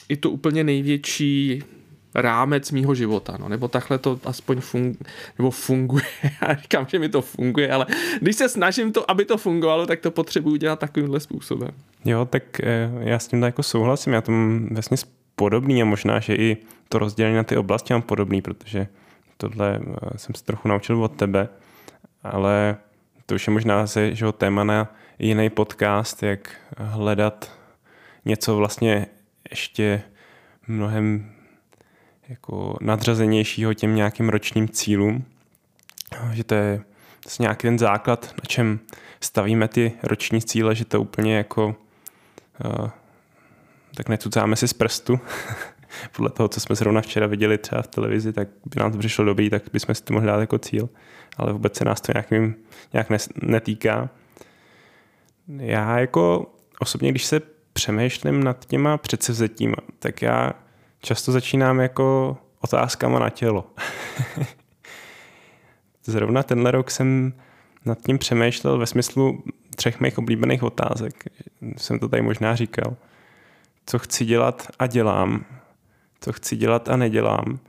[0.09, 1.63] i to úplně největší
[2.15, 4.93] rámec mýho života, no, nebo takhle to aspoň fun,
[5.37, 6.03] nebo funguje.
[6.41, 7.85] Já říkám, že mi to funguje, ale
[8.21, 11.69] když se snažím to, aby to fungovalo, tak to potřebuji dělat takovýmhle způsobem.
[12.05, 14.97] Jo, tak eh, já s tím jako souhlasím, já to mám vlastně
[15.35, 16.57] podobný a možná, že i
[16.89, 18.87] to rozdělení na ty oblasti mám podobný, protože
[19.37, 21.49] tohle eh, jsem se trochu naučil od tebe,
[22.23, 22.77] ale
[23.25, 27.51] to už je možná se, že téma na jiný podcast, jak hledat
[28.25, 29.05] něco vlastně
[29.51, 30.01] ještě
[30.67, 31.31] mnohem
[32.29, 35.25] jako nadřazenějšího těm nějakým ročním cílům,
[36.31, 36.81] že to je
[37.25, 38.79] vlastně nějaký ten základ, na čem
[39.21, 41.75] stavíme ty roční cíle, že to úplně jako
[42.65, 42.89] uh,
[43.95, 45.19] tak necucáme si z prstu,
[46.15, 49.25] podle toho, co jsme zrovna včera viděli třeba v televizi, tak by nám to přišlo
[49.25, 50.89] dobrý, tak bychom si to mohli dát jako cíl.
[51.37, 52.55] Ale vůbec se nás to nějakým,
[52.93, 53.07] nějak
[53.41, 54.09] netýká.
[55.47, 57.41] Já jako osobně, když se
[57.73, 60.53] přemýšlím nad těma předsevzetíma, tak já
[61.03, 63.67] často začínám jako otázkama na tělo.
[66.05, 67.33] Zrovna tenhle rok jsem
[67.85, 69.43] nad tím přemýšlel ve smyslu
[69.75, 71.23] třech mých oblíbených otázek.
[71.77, 72.95] Jsem to tady možná říkal.
[73.85, 75.45] Co chci dělat a dělám.
[76.21, 77.59] Co chci dělat a nedělám.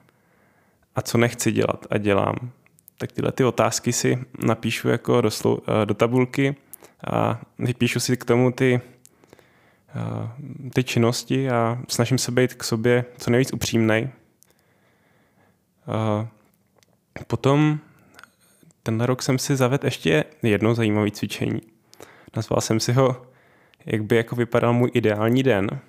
[0.97, 2.35] A co nechci dělat a dělám.
[2.99, 6.57] Tak tyhle ty otázky si napíšu jako do, slou, eh, do tabulky
[7.11, 8.81] a vypíšu si k tomu ty,
[10.73, 14.09] ty činnosti a snažím se být k sobě co nejvíc upřímnej.
[15.89, 17.79] Eh, potom
[18.83, 21.61] tenhle rok jsem si zavedl ještě jedno zajímavé cvičení.
[22.37, 23.27] Nazval jsem si ho,
[23.87, 25.81] jak by jako vypadal můj ideální den.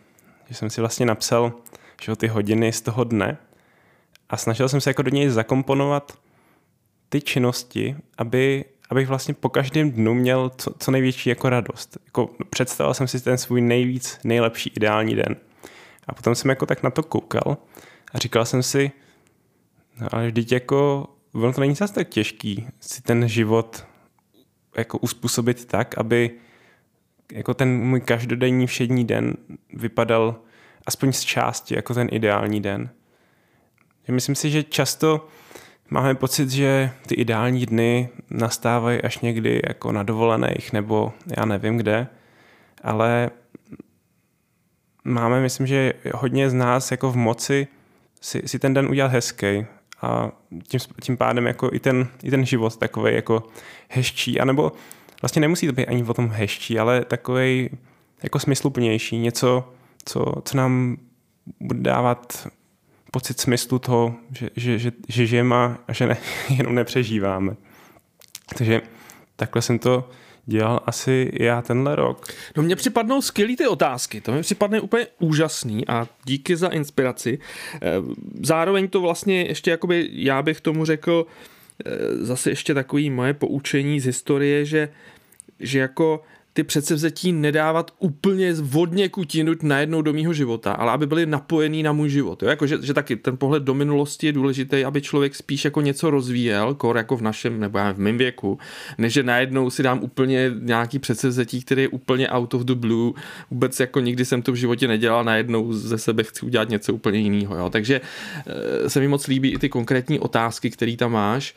[0.48, 1.54] Že jsem si vlastně napsal
[2.02, 3.38] že ty hodiny z toho dne
[4.30, 6.20] a snažil jsem se jako do něj zakomponovat
[7.10, 11.98] ty činnosti, aby, abych vlastně po každém dnu měl co, co největší jako radost.
[12.06, 15.36] Jako představil jsem si ten svůj nejvíc, nejlepší ideální den.
[16.08, 17.58] A potom jsem jako tak na to koukal
[18.14, 18.92] a říkal jsem si,
[20.02, 23.86] no ale vždyť jako ono to není zase tak těžký si ten život
[24.78, 26.32] jako uspůsobit tak, aby
[27.32, 29.34] jako ten můj každodenní všední den
[29.74, 30.36] vypadal
[30.86, 32.90] aspoň z části jako ten ideální den.
[34.08, 35.28] Myslím si, že často
[35.90, 41.78] máme pocit, že ty ideální dny nastávají až někdy jako na dovolených nebo já nevím
[41.78, 42.08] kde,
[42.84, 43.30] ale
[45.04, 47.68] máme, myslím, že hodně z nás jako v moci
[48.22, 49.66] si, si ten den udělat hezký
[50.02, 50.32] a
[50.68, 53.44] tím, tím pádem jako i ten, i ten život takový jako
[53.90, 54.72] hezčí, anebo
[55.22, 57.70] vlastně nemusí to být ani o tom hezčí, ale takový
[58.24, 59.74] jako smysluplnější, něco,
[60.06, 60.98] co, co nám
[61.60, 62.48] bude dávat
[63.16, 66.18] pocit smyslu toho, že, že, že, že žijeme a že ne,
[66.58, 67.56] jenom nepřežíváme.
[68.58, 68.82] Takže
[69.36, 70.10] takhle jsem to
[70.46, 72.28] dělal asi já tenhle rok.
[72.58, 77.40] No mně připadnou skvělý ty otázky, to mi připadne úplně úžasný a díky za inspiraci.
[77.76, 77.80] Eh,
[78.44, 81.26] zároveň to vlastně ještě jakoby, já bych tomu řekl,
[81.86, 84.90] eh, zase ještě takový moje poučení z historie, že,
[85.60, 86.24] že jako
[86.56, 91.92] ty předsevzetí nedávat úplně vodně kutinut najednou do mýho života, ale aby byly napojený na
[91.92, 92.44] můj život.
[92.44, 92.50] Jo?
[92.50, 96.10] Jako, že, že taky ten pohled do minulosti je důležitý, aby člověk spíš jako něco
[96.10, 98.60] rozvíjel, kor jako v našem, nebo já v mém věku,
[98.98, 103.14] než že najednou si dám úplně nějaký předsevzetí, který je úplně out of the blue,
[103.52, 107.20] vůbec jako nikdy jsem to v životě nedělal, najednou ze sebe chci udělat něco úplně
[107.20, 107.58] jiného.
[107.58, 107.70] Jo?
[107.70, 108.02] Takže
[108.48, 111.56] e, se mi moc líbí i ty konkrétní otázky, které tam máš,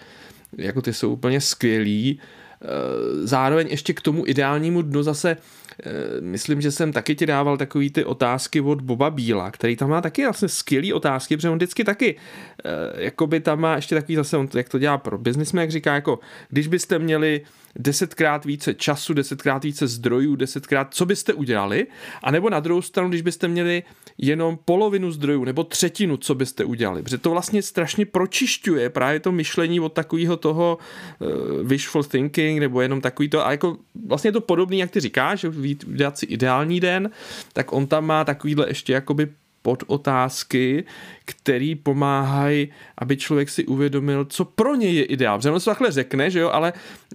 [0.57, 2.21] jako ty jsou úplně skvělý.
[2.63, 7.57] Eh, zároveň ještě k tomu ideálnímu dnu zase eh, myslím, že jsem taky ti dával
[7.57, 11.57] takový ty otázky od Boba Bíla, který tam má taky vlastně skvělý otázky, protože on
[11.57, 12.17] vždycky taky,
[12.65, 15.95] eh, jakoby tam má ještě takový zase, on, jak to dělá pro biznismen, jak říká,
[15.95, 16.19] jako
[16.49, 17.41] když byste měli
[17.77, 21.87] desetkrát více času, desetkrát více zdrojů, desetkrát, co byste udělali,
[22.23, 23.83] a nebo na druhou stranu, když byste měli
[24.19, 27.03] jenom polovinu zdrojů nebo třetinu, co byste udělali.
[27.03, 30.79] Protože to vlastně strašně pročišťuje právě to myšlení od takového toho
[31.19, 31.29] uh,
[31.69, 33.77] wishful thinking nebo jenom takový to, a jako
[34.07, 35.49] vlastně je to podobný, jak ty říkáš, že
[35.87, 37.11] udělat si ideální den,
[37.53, 39.29] tak on tam má takovýhle ještě jakoby
[39.77, 40.85] podotázky,
[41.25, 45.39] který pomáhají, aby člověk si uvědomil, co pro něj je ideál.
[45.39, 46.73] Protože se takhle řekne, že jo, ale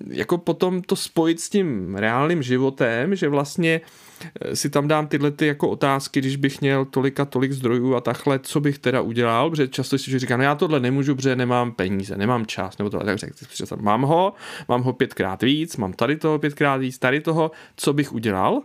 [0.08, 3.82] jako potom to spojit s tím reálným životem, že vlastně
[4.42, 7.96] eh, si tam dám tyhle ty jako otázky, když bych měl tolik a tolik zdrojů
[7.96, 11.36] a takhle, co bych teda udělal, protože často si říká, no já tohle nemůžu, protože
[11.36, 13.34] nemám peníze, nemám čas, nebo to tak řekl,
[13.82, 14.34] mám ho,
[14.68, 18.62] mám ho pětkrát víc, mám tady toho pětkrát víc, tady toho, co bych udělal,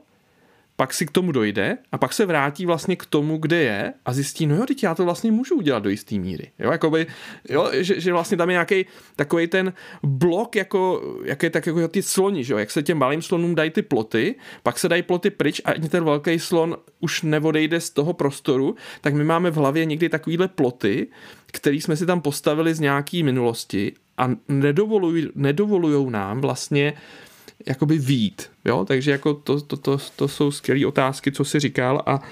[0.80, 4.12] pak si k tomu dojde a pak se vrátí vlastně k tomu, kde je a
[4.12, 6.50] zjistí, no jo, teď já to vlastně můžu udělat do jisté míry.
[6.58, 7.06] Jo, jakoby,
[7.48, 8.86] jo, že, že, vlastně tam je nějaký
[9.16, 12.98] takový ten blok, jako, jak je tak jako ty sloni, že jo, jak se těm
[12.98, 17.22] malým slonům dají ty ploty, pak se dají ploty pryč a ten velký slon už
[17.22, 21.06] neodejde z toho prostoru, tak my máme v hlavě někdy takovýhle ploty,
[21.46, 26.94] který jsme si tam postavili z nějaký minulosti a nedovolují, nedovolujou nám vlastně
[27.66, 32.02] jakoby vít, jo, takže jako to, to, to, to jsou skvělé otázky, co si říkal
[32.06, 32.22] a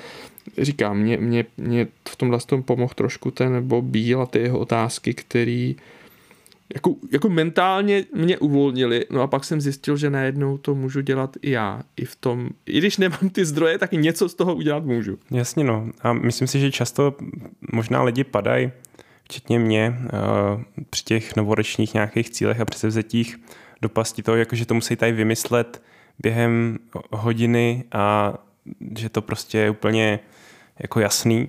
[0.58, 4.58] říkám, mě, mě, mě v tomhle tom pomohl trošku ten Bob Bíl a ty jeho
[4.58, 5.76] otázky, který
[6.74, 11.36] jako, jako mentálně mě uvolnili, no a pak jsem zjistil, že najednou to můžu dělat
[11.42, 14.84] i já, i v tom, i když nemám ty zdroje, tak něco z toho udělat
[14.84, 15.18] můžu.
[15.30, 17.14] Jasně no a myslím si, že často
[17.72, 18.70] možná lidi padají,
[19.24, 23.38] včetně mě, uh, při těch novoročních nějakých cílech a předsevzetích,
[23.82, 25.82] do pasti toho, jakože to musí tady vymyslet
[26.18, 26.78] během
[27.10, 28.34] hodiny a
[28.98, 30.20] že to prostě je úplně
[30.78, 31.48] jako jasný.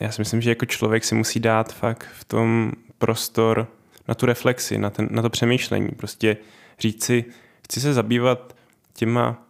[0.00, 3.68] já si myslím, že jako člověk si musí dát fakt v tom prostor
[4.08, 5.88] na tu reflexi, na, ten, na to přemýšlení.
[5.88, 6.36] Prostě
[6.78, 7.24] říct si,
[7.64, 8.56] chci se zabývat
[8.94, 9.42] těma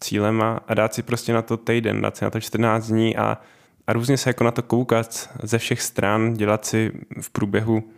[0.00, 3.38] cílema a dát si prostě na to týden, dát si na to 14 dní a,
[3.86, 7.90] a různě se jako na to koukat ze všech stran, dělat si v průběhu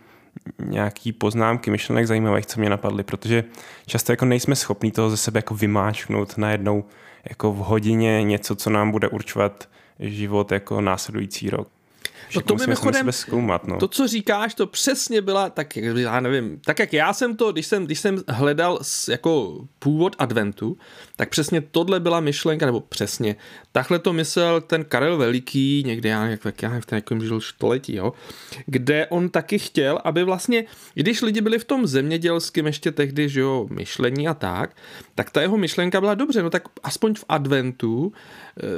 [0.65, 3.43] nějaký poznámky, myšlenek zajímavých, co mě napadly, protože
[3.85, 6.83] často jako nejsme schopní toho ze sebe jako vymáčknout najednou
[7.29, 9.69] jako v hodině něco, co nám bude určovat
[9.99, 11.67] život jako následující rok.
[12.35, 13.77] No to mimochodem, zkoumat, no.
[13.77, 17.67] to, co říkáš, to přesně byla, tak já nevím, tak jak já jsem to, když
[17.67, 20.77] jsem, když jsem hledal jako původ adventu,
[21.15, 23.35] tak přesně tohle byla myšlenka, nebo přesně,
[23.71, 27.95] takhle to myslel ten Karel Veliký, někde já, jak, jak já v ten žil století,
[27.95, 28.13] jo,
[28.65, 33.39] kde on taky chtěl, aby vlastně, když lidi byli v tom zemědělském ještě tehdy, že
[33.39, 34.75] jo, myšlení a tak,
[35.15, 38.13] tak ta jeho myšlenka byla dobře, no tak aspoň v adventu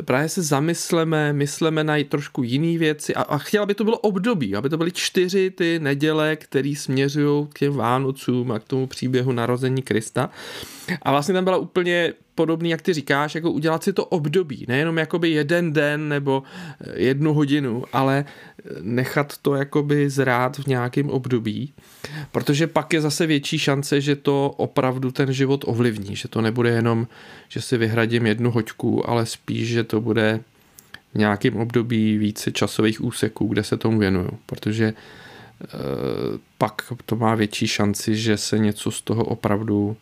[0.06, 4.56] právě se zamysleme, mysleme na trošku jiné věci a, a chtěl, aby to bylo období,
[4.56, 9.32] aby to byly čtyři ty neděle, které směřují k těm Vánocům a k tomu příběhu
[9.32, 10.30] narození Krista.
[11.02, 14.98] A vlastně tam byla úplně podobný, jak ty říkáš, jako udělat si to období, nejenom
[14.98, 16.44] jakoby jeden den nebo
[16.82, 21.74] eh, jednu hodinu, ale eh, nechat to jakoby zrát v nějakém období,
[22.32, 26.70] protože pak je zase větší šance, že to opravdu ten život ovlivní, že to nebude
[26.70, 27.08] jenom,
[27.50, 30.40] že si vyhradím jednu hoďku, ale spíš, že to bude
[31.14, 34.94] v nějakém období více časových úseků, kde se tomu věnuju, protože e,
[36.58, 39.98] pak to má větší šanci, že se něco z toho opravdu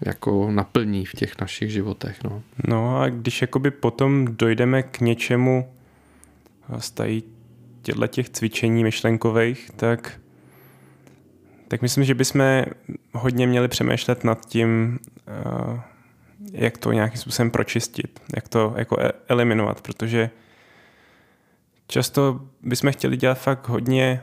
[0.00, 2.24] jako naplní v těch našich životech.
[2.24, 5.72] No, no a když jakoby potom dojdeme k něčemu
[6.78, 6.92] z
[7.82, 10.20] těchto těch cvičení myšlenkových, tak,
[11.68, 12.64] tak myslím, že bychom
[13.12, 14.98] hodně měli přemýšlet nad tím,
[15.68, 15.80] uh,
[16.52, 20.30] jak to nějakým způsobem pročistit, jak to jako e- eliminovat, protože
[21.86, 24.22] často bychom chtěli dělat fakt hodně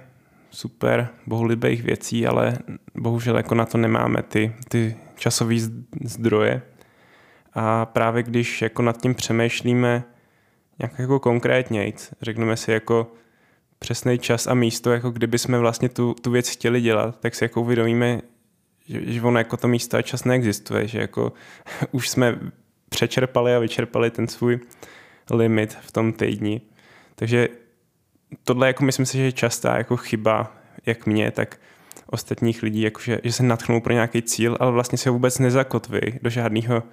[0.51, 2.57] super bohulibých věcí, ale
[2.95, 5.55] bohužel jako na to nemáme ty, ty časové
[6.03, 6.61] zdroje.
[7.53, 10.03] A právě když jako nad tím přemýšlíme
[10.79, 13.11] nějak jako konkrétně, řekneme si jako
[13.79, 17.43] přesný čas a místo, jako kdyby jsme vlastně tu, tu věc chtěli dělat, tak si
[17.43, 18.21] jako uvědomíme,
[18.87, 21.33] že, že ono jako to místo a čas neexistuje, že jako
[21.91, 22.39] už jsme
[22.89, 24.59] přečerpali a vyčerpali ten svůj
[25.31, 26.61] limit v tom týdni.
[27.15, 27.49] Takže
[28.43, 30.53] tohle jako myslím si, že je častá jako chyba
[30.85, 31.59] jak mě, tak
[32.05, 36.29] ostatních lidí, jakože, že se natchnou pro nějaký cíl, ale vlastně se vůbec nezakotví do
[36.29, 36.83] žádného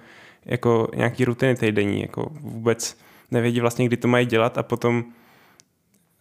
[0.45, 2.97] jako nějaký rutiny týdenní, jako vůbec
[3.31, 5.05] nevědí vlastně, kdy to mají dělat a potom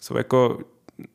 [0.03, 0.59] jsou jako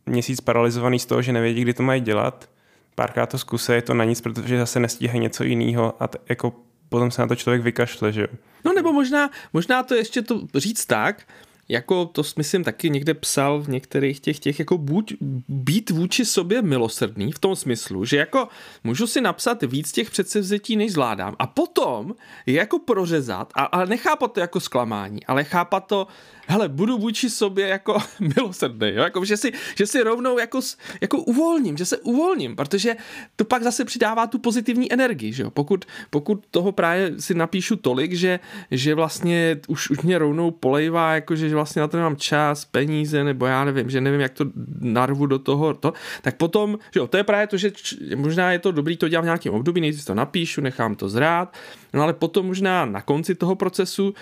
[0.05, 2.49] měsíc paralizovaný z toho, že nevědí, kdy to mají dělat.
[2.95, 6.53] Párkrát to zkuse, je to na nic, protože zase nestíhají něco jiného a t- jako
[6.89, 8.27] potom se na to člověk vykašle, že jo.
[8.65, 11.23] No nebo možná, možná to ještě to říct tak,
[11.69, 15.13] jako to myslím taky někde psal v některých těch těch, jako buď
[15.47, 18.47] být vůči sobě milosrdný v tom smyslu, že jako
[18.83, 23.85] můžu si napsat víc těch předsevzetí, než zvládám a potom je jako prořezat, a, ale
[23.85, 26.07] nechápat to jako zklamání, ale chápat to,
[26.47, 27.97] hele, budu vůči sobě jako
[28.35, 29.03] milosrdný, jo?
[29.03, 30.59] Jako, že, si, že si rovnou jako,
[31.01, 32.95] jako uvolním, že se uvolním, protože
[33.35, 35.51] to pak zase přidává tu pozitivní energii, že jo?
[35.51, 38.39] Pokud, pokud toho právě si napíšu tolik, že,
[38.71, 43.23] že vlastně už, už mě rovnou polejvá, jako že vlastně na to nemám čas, peníze,
[43.23, 44.45] nebo já nevím, že nevím, jak to
[44.79, 48.51] narvu do toho, to, tak potom, že jo, to je právě to, že č, možná
[48.51, 51.53] je to dobrý to dělat v nějakém období, nejdřív to napíšu, nechám to zrát,
[51.93, 54.13] no ale potom možná na konci toho procesu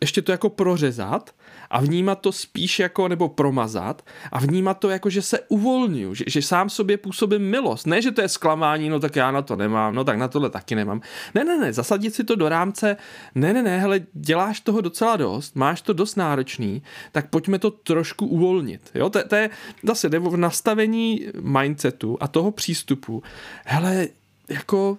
[0.00, 1.30] ještě to jako prořezat
[1.70, 4.02] a vnímat to spíš jako, nebo promazat
[4.32, 7.86] a vnímat to jako, že se uvolňuju, že, že sám sobě působím milost.
[7.86, 10.50] Ne, že to je zklamání, no tak já na to nemám, no tak na tohle
[10.50, 11.00] taky nemám.
[11.34, 12.96] Ne, ne, ne, zasadit si to do rámce,
[13.34, 17.70] ne, ne, ne, hele, děláš toho docela dost, máš to dost náročný, tak pojďme to
[17.70, 18.80] trošku uvolnit.
[18.94, 19.50] Jo, to, to je
[19.82, 23.22] zase nebo v nastavení mindsetu a toho přístupu.
[23.64, 24.08] Hele,
[24.48, 24.98] jako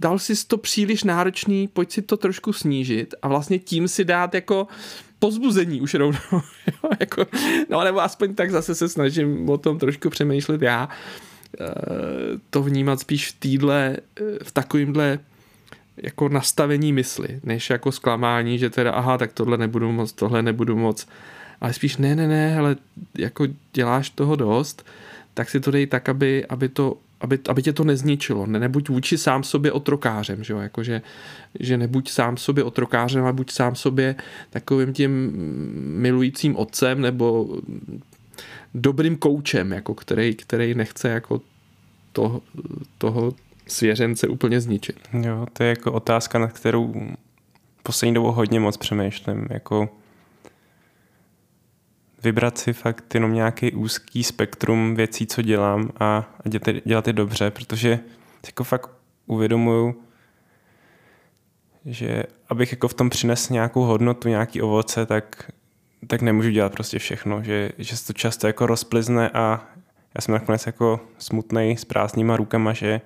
[0.00, 4.34] dal si to příliš náročný, pojď si to trošku snížit a vlastně tím si dát
[4.34, 4.66] jako
[5.20, 6.42] pozbuzení už rovnou.
[7.00, 7.26] jako,
[7.70, 10.88] no nebo aspoň tak zase se snažím o tom trošku přemýšlet já.
[11.60, 11.66] E,
[12.50, 15.18] to vnímat spíš v týdle, eh, v takovýmhle
[16.02, 20.76] jako nastavení mysli, než jako zklamání, že teda aha, tak tohle nebudu moc, tohle nebudu
[20.76, 21.08] moc.
[21.60, 22.76] Ale spíš ne, ne, ne, ale
[23.18, 24.86] jako děláš toho dost,
[25.34, 28.46] tak si to dej tak, aby, aby to aby, aby tě to nezničilo.
[28.46, 30.58] Ne, nebuď vůči sám sobě otrokářem, že, jo?
[30.58, 31.02] Jako, že,
[31.60, 34.14] že nebuď sám sobě otrokářem, a buď sám sobě
[34.50, 35.32] takovým tím
[36.00, 37.56] milujícím otcem nebo
[38.74, 41.40] dobrým koučem, jako který, který nechce jako
[42.12, 42.40] to,
[42.98, 43.34] toho
[43.66, 45.08] svěřence úplně zničit.
[45.12, 46.94] Jo, to je jako otázka, na kterou
[47.82, 49.46] poslední dobou hodně moc přemýšlím.
[49.50, 49.88] Jako
[52.22, 56.34] vybrat si fakt jenom nějaký úzký spektrum věcí, co dělám a,
[56.84, 57.98] dělat, je dobře, protože
[58.46, 58.90] jako fakt
[59.26, 60.02] uvědomuju,
[61.84, 65.50] že abych jako v tom přinesl nějakou hodnotu, nějaký ovoce, tak,
[66.06, 69.66] tak nemůžu dělat prostě všechno, že, že se to často jako rozplizne a
[70.14, 73.00] já jsem nakonec jako smutný s prázdnýma rukama, že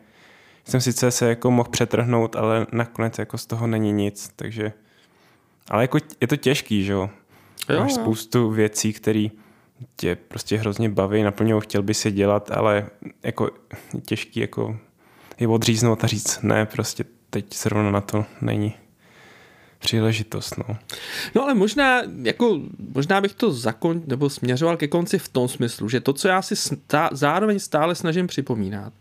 [0.65, 4.73] jsem sice se jako mohl přetrhnout, ale nakonec jako z toho není nic, takže
[5.71, 7.11] ale jako je to těžký, že jo?
[7.69, 9.29] Máš spoustu věcí, které
[9.97, 12.87] tě prostě hrozně baví, naplňují, chtěl by si dělat, ale
[13.23, 13.51] jako
[13.95, 14.77] je těžký jako
[15.39, 18.75] je odříznout a říct, ne, prostě teď zrovna na to není
[19.79, 20.59] příležitost.
[20.59, 20.77] No.
[21.35, 22.61] no ale možná, jako,
[22.95, 26.43] možná bych to zakon, nebo směřoval ke konci v tom smyslu, že to, co já
[26.43, 28.93] si stá, zároveň stále snažím připomínat,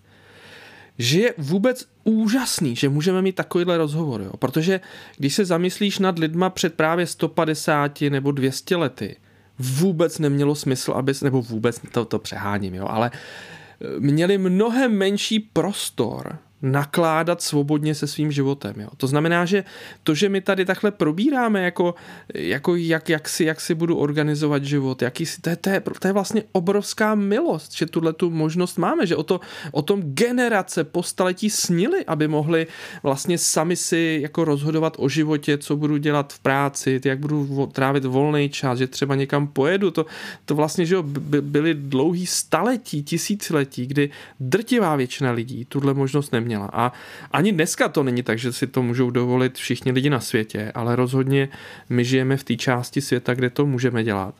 [0.97, 4.31] že je vůbec úžasný, že můžeme mít takovýhle rozhovor, jo?
[4.37, 4.79] protože
[5.17, 9.15] když se zamyslíš nad lidma před právě 150 nebo 200 lety,
[9.59, 12.87] vůbec nemělo smysl, aby, nebo vůbec to, to přeháním, jo?
[12.89, 18.75] ale eh, měli mnohem menší prostor nakládat svobodně se svým životem.
[18.77, 18.87] Jo.
[18.97, 19.63] To znamená, že
[20.03, 21.95] to, že my tady takhle probíráme, jako,
[22.33, 25.81] jako jak, jak, si, jak si budu organizovat život, jaký si, to, je, to, je,
[25.99, 29.39] to je vlastně obrovská milost, že tuhle tu možnost máme, že o, to,
[29.71, 32.67] o tom generace po staletí snili, aby mohli
[33.03, 38.05] vlastně sami si jako rozhodovat o životě, co budu dělat v práci, jak budu trávit
[38.05, 39.91] volný čas, že třeba někam pojedu.
[39.91, 40.05] To,
[40.45, 44.09] to vlastně, že by, byly dlouhý staletí, tisíciletí, kdy
[44.39, 46.69] drtivá většina lidí tuhle možnost neměla neměla.
[46.73, 46.93] A
[47.31, 50.95] ani dneska to není tak, že si to můžou dovolit všichni lidi na světě, ale
[50.95, 51.49] rozhodně
[51.89, 54.35] my žijeme v té části světa, kde to můžeme dělat.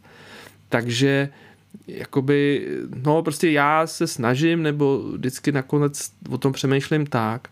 [0.69, 1.29] Takže
[1.87, 2.67] jakoby,
[3.03, 7.47] no prostě já se snažím, nebo vždycky nakonec o tom přemýšlím tak,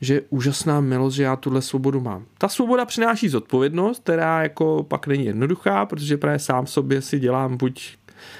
[0.00, 2.24] že je úžasná milost, že já tuhle svobodu mám.
[2.38, 7.56] Ta svoboda přináší zodpovědnost, která jako pak není jednoduchá, protože právě sám sobě si dělám
[7.56, 7.96] buď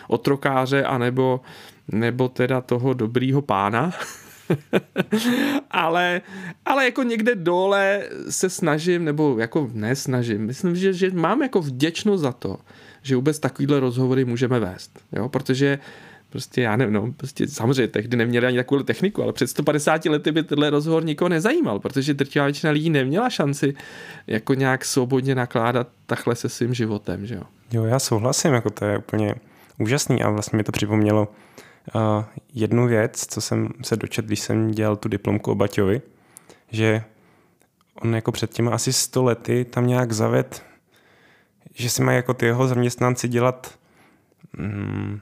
[0.09, 1.41] otrokáře, anebo
[1.93, 3.93] nebo teda toho dobrýho pána,
[5.71, 6.21] ale,
[6.65, 12.23] ale jako někde dole se snažím, nebo jako nesnažím, myslím, že, že mám jako vděčnost
[12.23, 12.57] za to,
[13.03, 15.79] že vůbec takovýhle rozhovory můžeme vést, jo, protože
[16.31, 20.33] prostě já nevím, no, prostě samozřejmě tehdy neměli ani takovou techniku, ale před 150 lety
[20.33, 23.75] by tenhle rozhovor nikoho nezajímal, protože drtivá většina lidí neměla šanci
[24.27, 27.43] jako nějak svobodně nakládat takhle se svým životem, že jo.
[27.73, 29.35] Jo, já souhlasím, jako to je úplně
[29.79, 31.35] úžasný a vlastně mi to připomnělo uh,
[32.55, 36.03] jednu věc, co jsem se dočet, když jsem dělal tu diplomku o Baťovi,
[36.71, 37.05] že
[38.03, 40.63] on jako před těmi asi 100 lety tam nějak zaved,
[41.75, 43.79] že si mají jako ty jeho zaměstnanci dělat
[44.59, 45.21] mm,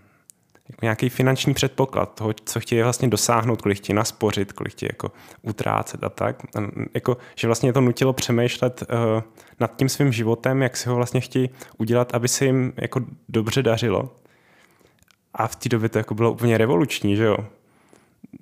[0.68, 5.12] jako nějaký finanční předpoklad toho, co chtějí vlastně dosáhnout, kolik chtějí naspořit, kolik chtějí jako
[5.42, 6.44] utrácet a tak.
[6.44, 6.60] A
[6.94, 9.22] jako, že vlastně to nutilo přemýšlet uh,
[9.60, 13.62] nad tím svým životem, jak si ho vlastně chtějí udělat, aby se jim jako dobře
[13.62, 14.10] dařilo.
[15.36, 17.36] A v té době to jako bylo úplně revoluční, že jo?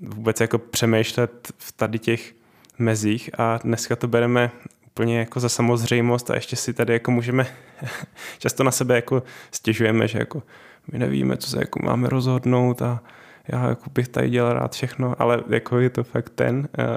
[0.00, 2.34] Vůbec jako přemýšlet v tady těch
[2.78, 4.50] mezích a dneska to bereme
[4.86, 7.46] úplně jako za samozřejmost a ještě si tady jako můžeme,
[8.38, 10.42] často na sebe jako stěžujeme, že jako
[10.92, 13.00] my nevíme, co se jako máme rozhodnout a
[13.48, 16.96] já jako bych tady dělal rád všechno, ale jako je to fakt ten, uh,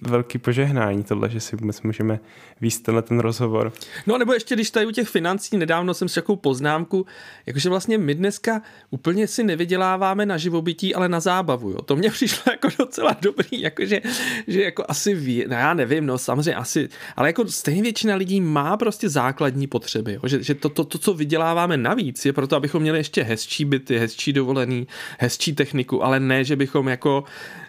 [0.00, 2.20] velký požehnání tohle, že si vůbec můžeme
[2.60, 3.72] víc tenhle ten rozhovor.
[4.06, 7.06] No nebo ještě, když tady u těch financí, nedávno jsem si takovou poznámku,
[7.46, 11.82] jakože vlastně my dneska úplně si nevyděláváme na živobytí, ale na zábavu, jo.
[11.82, 14.00] To mě přišlo jako docela dobrý, jakože,
[14.46, 18.40] že jako asi ví, no já nevím, no samozřejmě asi, ale jako stejně většina lidí
[18.40, 20.20] má prostě základní potřeby, jo.
[20.28, 23.98] Že, že to, to, to, co vyděláváme navíc, je proto, abychom měli ještě hezčí byty,
[23.98, 24.86] hezčí dovolený,
[25.18, 27.24] hezčí techniku, ale ne, že bychom jako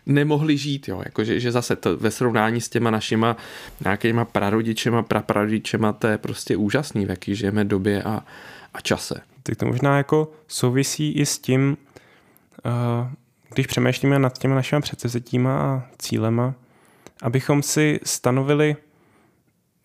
[0.06, 3.38] nemohli žít, jo, jakože že zase to ve srovnání s těma našima
[3.84, 8.24] nějakýma prarodičema, praprarodičema, to je prostě úžasný, v jaký žijeme době a,
[8.74, 9.22] a čase.
[9.44, 11.78] Tak to možná jako souvisí i s tím,
[12.66, 13.08] uh,
[13.54, 16.54] když přemýšlíme nad těmi našimi předsevzetíma a cílema,
[17.22, 18.76] abychom si stanovili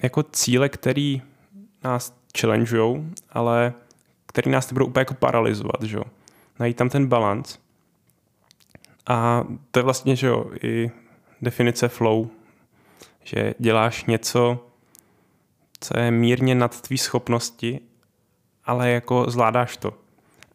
[0.03, 1.23] jako cíle, který
[1.85, 3.73] nás challengeujou, ale
[4.27, 6.05] který nás nebudou úplně jako paralizovat, že jo.
[6.59, 7.59] Najít tam ten balans.
[9.07, 10.91] A to je vlastně, že jo, i
[11.43, 12.29] definice flow,
[13.25, 14.67] že děláš něco,
[15.81, 17.81] co je mírně nad tvý schopnosti,
[18.65, 19.95] ale jako zvládáš to.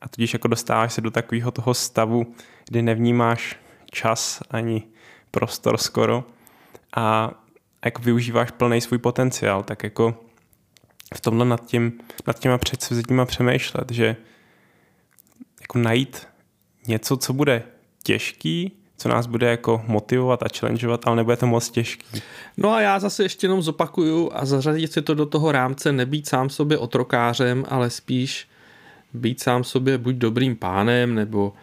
[0.02, 2.36] A tudíž jako dostáváš se do takového toho stavu,
[2.70, 3.60] kdy nevnímáš
[3.92, 4.84] čas ani
[5.32, 6.24] prostor skoro
[6.96, 7.32] a
[7.86, 10.20] jako využíváš plný svůj potenciál, tak jako
[11.16, 14.16] v tomhle nad, tím, nad těma předsevzetíma přemýšlet, že
[15.62, 16.28] jako najít
[16.88, 17.64] něco, co bude
[18.06, 22.22] těžký, co nás bude jako motivovat a challengeovat, ale nebude to moc těžký.
[22.58, 26.28] No a já zase ještě jenom zopakuju a zařadit si to do toho rámce, nebýt
[26.28, 28.48] sám sobě otrokářem, ale spíš
[29.14, 31.54] být sám sobě buď dobrým pánem nebo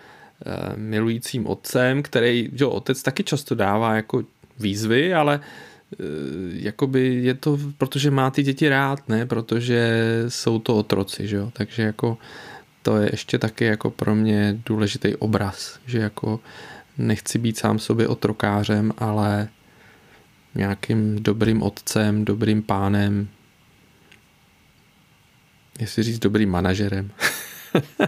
[0.47, 4.23] e, milujícím otcem, který, že otec taky často dává jako
[4.59, 5.41] výzvy, ale e,
[6.53, 11.51] jakoby je to, protože má ty děti rád, ne, protože jsou to otroci, že jo,
[11.53, 12.19] takže jako
[12.83, 16.41] to je ještě taky jako pro mě důležitý obraz, že jako
[16.99, 19.49] nechci být sám sobě otrokářem, ale
[20.55, 23.29] nějakým dobrým otcem, dobrým pánem,
[25.81, 27.11] jestli říct dobrým manažerem.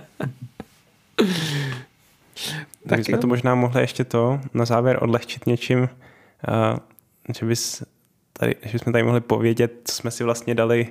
[2.89, 5.89] tak bychom to možná mohli ještě to na závěr odlehčit něčím, uh,
[7.39, 7.83] že, bys
[8.33, 10.89] tady, že bychom tady mohli povědět, co jsme si vlastně dali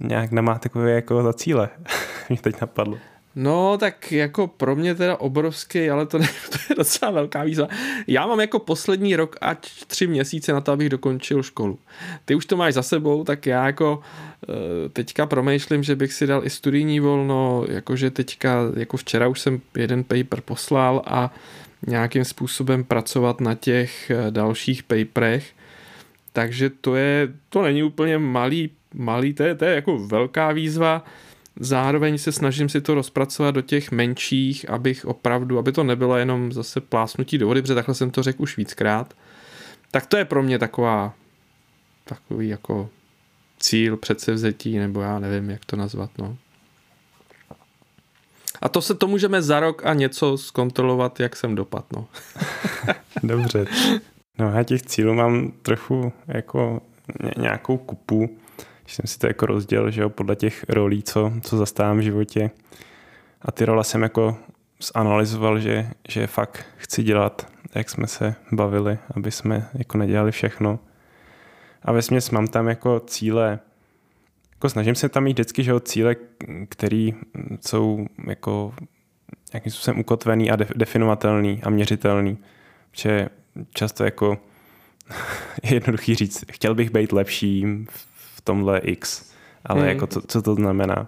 [0.00, 1.68] nějak na takové jako za cíle.
[2.28, 2.98] Mě teď napadlo.
[3.34, 7.68] No, tak jako pro mě teda obrovský, ale to, ne, to je docela velká výzva.
[8.06, 9.56] Já mám jako poslední rok a
[9.86, 11.78] tři měsíce na to, abych dokončil školu.
[12.24, 14.00] Ty už to máš za sebou, tak já jako
[14.48, 19.40] eh, teďka promýšlím, že bych si dal i studijní volno, jakože teďka, jako včera už
[19.40, 21.34] jsem jeden paper poslal a
[21.86, 25.52] nějakým způsobem pracovat na těch eh, dalších paperech.
[26.32, 31.04] Takže to je, to není úplně malý, malý, to je, to je jako velká výzva
[31.60, 36.52] Zároveň se snažím si to rozpracovat do těch menších, abych opravdu, aby to nebylo jenom
[36.52, 39.14] zase plásnutí do vody, protože takhle jsem to řekl už víckrát.
[39.90, 41.14] Tak to je pro mě taková
[42.04, 42.88] takový jako
[43.58, 46.36] cíl, předsevzetí, nebo já nevím, jak to nazvat, no.
[48.60, 52.08] A to se to můžeme za rok a něco zkontrolovat, jak jsem dopad, no.
[53.22, 53.64] Dobře.
[54.38, 56.80] No já těch cílů mám trochu jako
[57.36, 58.38] nějakou kupu
[58.82, 62.02] když jsem si to jako rozdělil, že jo, podle těch rolí, co, co zastávám v
[62.02, 62.50] životě.
[63.42, 64.36] A ty role jsem jako
[64.94, 70.78] zanalizoval, že, že fakt chci dělat, jak jsme se bavili, aby jsme jako nedělali všechno.
[71.82, 73.58] A ve směs mám tam jako cíle,
[74.52, 76.16] jako snažím se tam mít vždycky, že jo, cíle,
[76.68, 77.08] které
[77.60, 78.74] jsou jako
[79.52, 82.38] nějakým způsobem ukotvený a definovatelný a měřitelný.
[82.90, 83.28] Protože
[83.74, 84.38] často jako
[85.62, 87.86] je jednoduchý říct, chtěl bych být lepší
[88.44, 89.32] tomhle X.
[89.64, 89.88] Ale hmm.
[89.88, 91.06] jako co, co to znamená?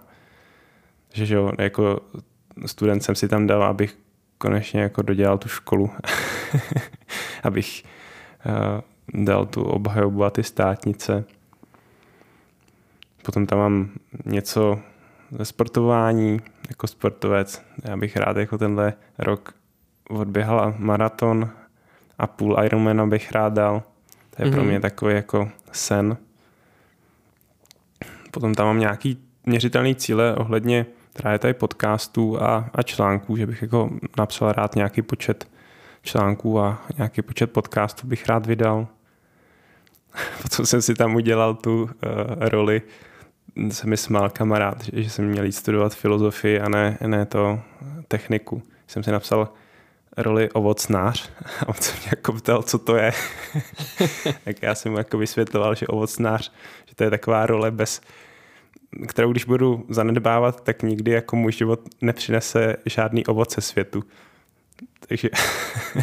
[1.13, 1.99] Že, že jo, jako
[2.65, 3.97] student jsem si tam dal, abych
[4.37, 5.91] konečně jako dodělal tu školu.
[7.43, 7.83] abych
[8.45, 11.23] uh, dal tu obhajobu a ty státnice.
[13.25, 13.89] Potom tam mám
[14.25, 14.79] něco
[15.31, 17.61] ze sportování, jako sportovec.
[17.83, 19.53] Já bych rád jako tenhle rok
[20.09, 21.49] odběhal maraton
[22.17, 23.83] a půl Ironmana bych rád dal.
[24.29, 24.51] To je mm-hmm.
[24.51, 24.69] pro mhm.
[24.69, 26.17] mě takový jako sen.
[28.35, 33.61] Potom tam mám nějaký měřitelný cíle ohledně právě tady podcastů a, a článků, že bych
[33.61, 35.47] jako napsal rád nějaký počet
[36.01, 38.87] článků a nějaký počet podcastů bych rád vydal.
[40.41, 41.89] Potom jsem si tam udělal tu uh,
[42.39, 42.81] roli,
[43.69, 47.59] se mi smál kamarád, že, že jsem měl jít studovat filozofii a ne, ne to
[48.07, 48.63] techniku.
[48.87, 49.49] Jsem si napsal
[50.17, 51.29] roli ovocnář
[51.59, 53.11] a on se mě jako ptal, co to je.
[54.43, 56.51] tak já jsem mu jako vysvětloval, že ovocnář,
[56.85, 58.01] že to je taková role bez,
[59.07, 64.03] kterou když budu zanedbávat, tak nikdy jako můj život nepřinese žádný ovoce světu.
[65.07, 65.29] Takže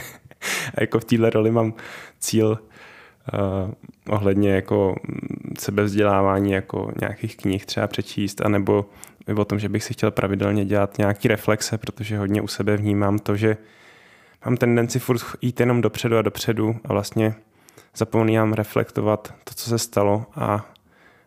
[0.81, 1.75] jako v téhle roli mám
[2.19, 3.71] cíl uh,
[4.09, 4.97] ohledně jako
[5.59, 8.87] sebevzdělávání jako nějakých knih třeba přečíst, anebo
[9.37, 13.19] o tom, že bych si chtěl pravidelně dělat nějaký reflexe, protože hodně u sebe vnímám
[13.19, 13.57] to, že
[14.45, 17.35] mám tendenci furt jít jenom dopředu a dopředu a vlastně
[17.97, 20.73] zapomínám reflektovat to, co se stalo a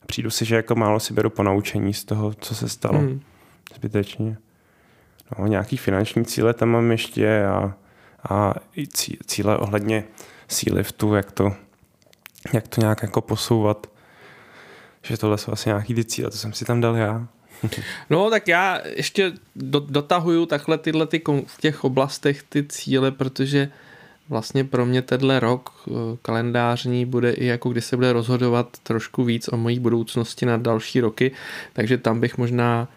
[0.06, 3.00] přijdu si, že jako málo si beru ponaučení z toho, co se stalo.
[3.00, 3.22] Hmm.
[3.76, 4.38] Zbytečně.
[5.40, 7.74] No, nějaký finanční cíle tam mám ještě a,
[8.30, 8.88] a i
[9.26, 10.04] cíle ohledně
[10.48, 11.54] síly v tu, jak to,
[12.54, 13.88] jak to nějak jako posouvat.
[15.02, 17.28] Že tohle jsou asi nějaký ty cíle, to jsem si tam dal já.
[18.10, 23.72] No tak já ještě do, dotahuju takhle tyhle ty, v těch oblastech ty cíle, protože
[24.30, 29.24] vlastně pro mě tenhle rok eh, kalendářní bude i jako kdy se bude rozhodovat trošku
[29.24, 31.32] víc o mojí budoucnosti na další roky,
[31.74, 32.88] takže tam bych možná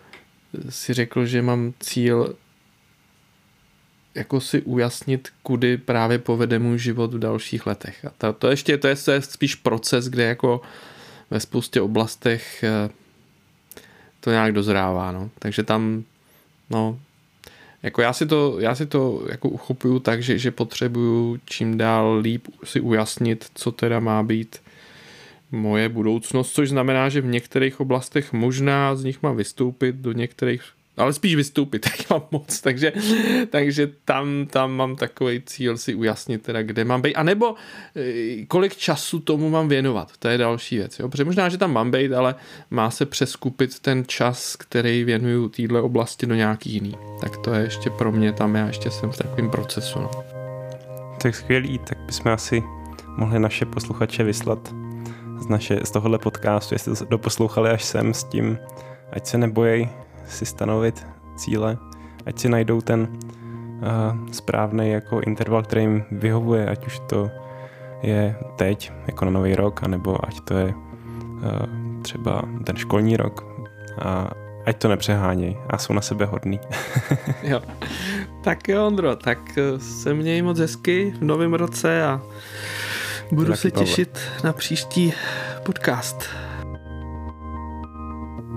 [0.68, 2.35] si řekl, že mám cíl
[4.14, 8.05] jako si ujasnit, kudy právě povede můj život v dalších letech.
[8.05, 10.61] A to, to ještě to je, to je spíš proces, kde jako
[11.31, 12.91] ve spoustě oblastech eh,
[14.20, 15.31] to nějak dozrává, no.
[15.39, 16.05] Takže tam,
[16.70, 16.99] no,
[17.83, 22.18] jako já si to, já si to jako uchopuju tak, že, že potřebuju čím dál
[22.18, 24.61] líp si ujasnit, co teda má být
[25.51, 30.62] moje budoucnost, což znamená, že v některých oblastech možná z nich mám vystoupit, do některých
[30.99, 32.92] ale spíš vystoupit, tak mám moc, takže,
[33.51, 37.55] takže tam, tam mám takový cíl si ujasnit teda, kde mám být, a nebo
[37.96, 41.09] eh, kolik času tomu mám věnovat, to je další věc, jo?
[41.09, 42.34] protože možná, že tam mám být, ale
[42.70, 47.62] má se přeskupit ten čas, který věnuju téhle oblasti do nějaký jiný, tak to je
[47.62, 49.99] ještě pro mě tam, já ještě jsem v takovém procesu.
[49.99, 50.11] No.
[51.22, 52.62] Tak skvělý, tak bychom asi
[53.16, 54.74] mohli naše posluchače vyslat
[55.38, 58.59] z, naše, z tohohle podcastu, jestli to doposlouchali až sem s tím,
[59.12, 59.88] ať se nebojej
[60.29, 61.07] si stanovit
[61.37, 61.79] cíle,
[62.26, 67.31] ať si najdou ten uh, správný jako interval, který jim vyhovuje, ať už to
[68.03, 73.45] je teď, jako na nový rok, anebo ať to je uh, třeba ten školní rok
[73.99, 74.31] a
[74.66, 76.61] ať to nepřeháněj a jsou na sebe hodný.
[77.43, 77.62] jo.
[78.45, 82.20] Tak jo, Ondro, tak eh, se měj moc hezky v novém roce a
[83.33, 85.12] budu se těšit na příští
[85.62, 86.29] podcast.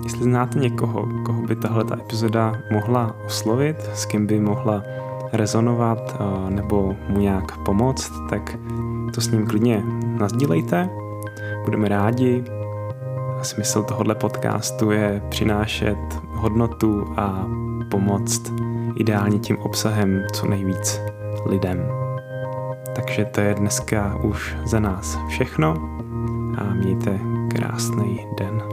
[0.03, 4.83] Jestli znáte někoho, koho by tahle ta epizoda mohla oslovit, s kým by mohla
[5.33, 8.57] rezonovat nebo mu nějak pomoct, tak
[9.13, 9.83] to s ním klidně
[10.19, 10.89] nazdílejte.
[11.63, 12.43] Budeme rádi.
[13.41, 15.97] Smysl tohohle podcastu je přinášet
[16.27, 17.45] hodnotu a
[17.91, 18.53] pomoct
[18.95, 21.01] ideálně tím obsahem co nejvíc
[21.45, 21.77] lidem.
[22.95, 25.73] Takže to je dneska už za nás všechno
[26.57, 28.63] a mějte krásný den.